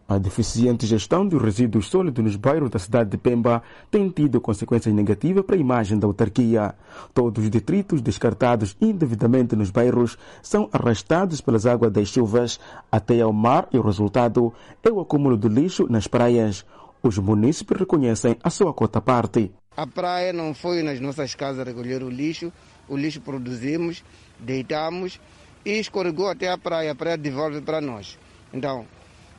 [0.10, 4.92] A deficiente gestão dos resíduos sólidos nos bairros da cidade de Pemba tem tido consequências
[4.92, 6.74] negativas para a imagem da autarquia.
[7.14, 12.60] Todos os detritos descartados indevidamente nos bairros são arrastados pelas águas das chuvas
[12.92, 14.52] até ao mar e o resultado
[14.84, 16.66] é o acúmulo de lixo nas praias.
[17.04, 19.52] Os munícipes reconhecem a sua cota parte.
[19.78, 22.52] A praia não foi nas nossas casas recolher o lixo,
[22.88, 24.04] o lixo produzimos,
[24.40, 25.22] deitamos
[25.64, 28.18] e escorregou até a praia, a praia devolve para nós.
[28.52, 28.88] Então,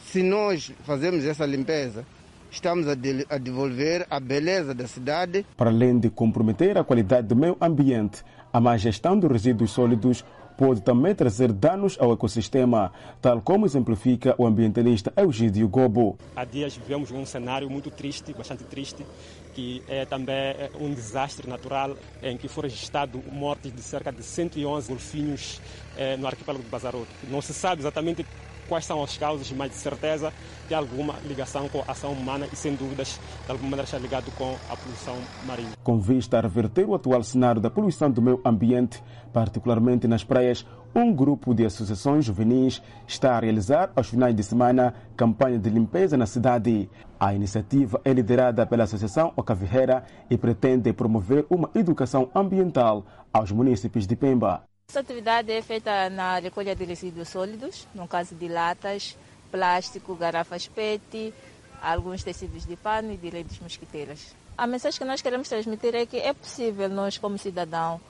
[0.07, 2.05] se nós fazemos essa limpeza,
[2.51, 5.46] estamos a, de, a, devolver a beleza da cidade.
[5.57, 10.24] Para além de comprometer a qualidade do meio ambiente, a má gestão dos resíduos sólidos
[10.57, 12.92] pode também trazer danos ao ecossistema,
[13.22, 16.18] tal como exemplifica o ambientalista Eugídio Gobo.
[16.36, 19.07] Há dias vivemos um cenário muito triste, bastante triste,
[19.55, 24.88] que é também um desastre natural em que foram registrados mortes de cerca de 111
[24.88, 25.61] golfinhos
[25.96, 27.09] eh, no arquipélago do Bazaroto.
[27.30, 28.26] Não se sabe exatamente
[28.71, 30.33] quais são as causas, mas de certeza
[30.68, 34.31] tem alguma ligação com a ação humana e, sem dúvidas, de alguma maneira está ligado
[34.39, 35.73] com a poluição marinha.
[35.83, 39.03] Com vista a reverter o atual cenário da poluição do meio ambiente,
[39.33, 40.64] particularmente nas praias,
[40.95, 46.16] um grupo de associações juvenis está a realizar aos finais de semana campanha de limpeza
[46.16, 46.89] na cidade.
[47.18, 54.07] A iniciativa é liderada pela Associação Ocavirreira e pretende promover uma educação ambiental aos municípios
[54.07, 54.70] de Pemba.
[54.91, 59.16] Essa atividade é feita na recolha de resíduos sólidos, no caso de latas,
[59.49, 61.32] plástico, garrafas PET,
[61.80, 64.34] alguns tecidos de pano e de redes mosquiteiras.
[64.59, 68.01] A mensagem que nós queremos transmitir é que é possível nós, como cidadão,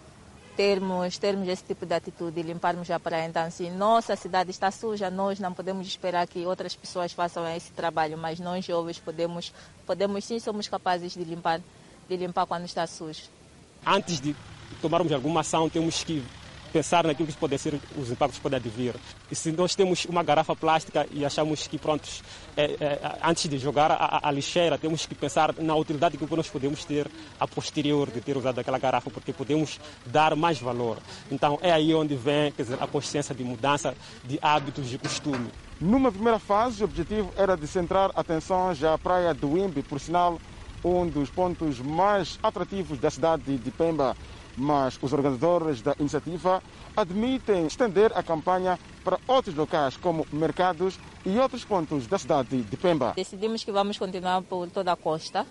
[0.56, 3.28] termos, termos esse tipo de atitude, limparmos a praia.
[3.28, 7.72] Então, se nossa cidade está suja, nós não podemos esperar que outras pessoas façam esse
[7.72, 9.52] trabalho, mas nós jovens podemos,
[9.84, 11.60] podemos sim, somos capazes de limpar,
[12.08, 13.24] de limpar quando está sujo.
[13.86, 14.34] Antes de
[14.80, 16.24] tomarmos alguma ação, temos que
[16.72, 18.94] pensar naquilo que podem ser os impactos que podem advir.
[19.30, 22.22] E se nós temos uma garrafa plástica e achamos que, prontos,
[22.56, 26.48] é, é, antes de jogar a, a, lixeira, temos que pensar na utilidade que nós
[26.48, 27.06] podemos ter
[27.38, 30.98] a posterior de ter usado aquela garrafa, porque podemos dar mais valor.
[31.30, 33.94] Então é aí onde vem quer dizer, a consciência de mudança
[34.24, 35.50] de hábitos de costume.
[35.80, 39.98] Numa primeira fase, o objetivo era de centrar atenção já à praia do Imbi, por
[39.98, 40.38] sinal,
[40.84, 44.16] um dos pontos mais atrativos da cidade de Pemba
[44.56, 46.62] mas os organizadores da iniciativa
[46.96, 52.76] admitem estender a campanha para outros locais, como mercados e outros pontos da cidade de
[52.76, 53.14] Pemba.
[53.16, 55.46] Decidimos que vamos continuar por toda a costa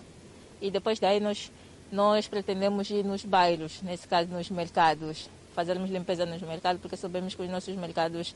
[0.60, 1.50] e depois daí nós,
[1.90, 7.34] nós pretendemos ir nos bairros, nesse caso nos mercados, fazermos limpeza nos mercados, porque sabemos
[7.34, 8.34] que os nossos mercados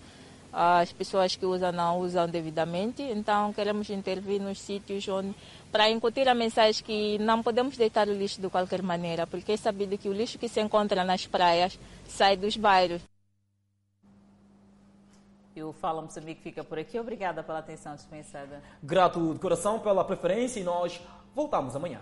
[0.54, 5.34] as pessoas que usam não usam devidamente, então queremos intervir nos sítios onde
[5.74, 9.56] para incutir a mensagem que não podemos deitar o lixo de qualquer maneira, porque é
[9.56, 13.02] sabido que o lixo que se encontra nas praias sai dos bairros.
[15.56, 16.96] E o Fala Moçambique fica por aqui.
[16.96, 18.62] Obrigada pela atenção dispensada.
[18.80, 21.00] Grato de coração pela preferência e nós
[21.34, 21.98] voltamos amanhã.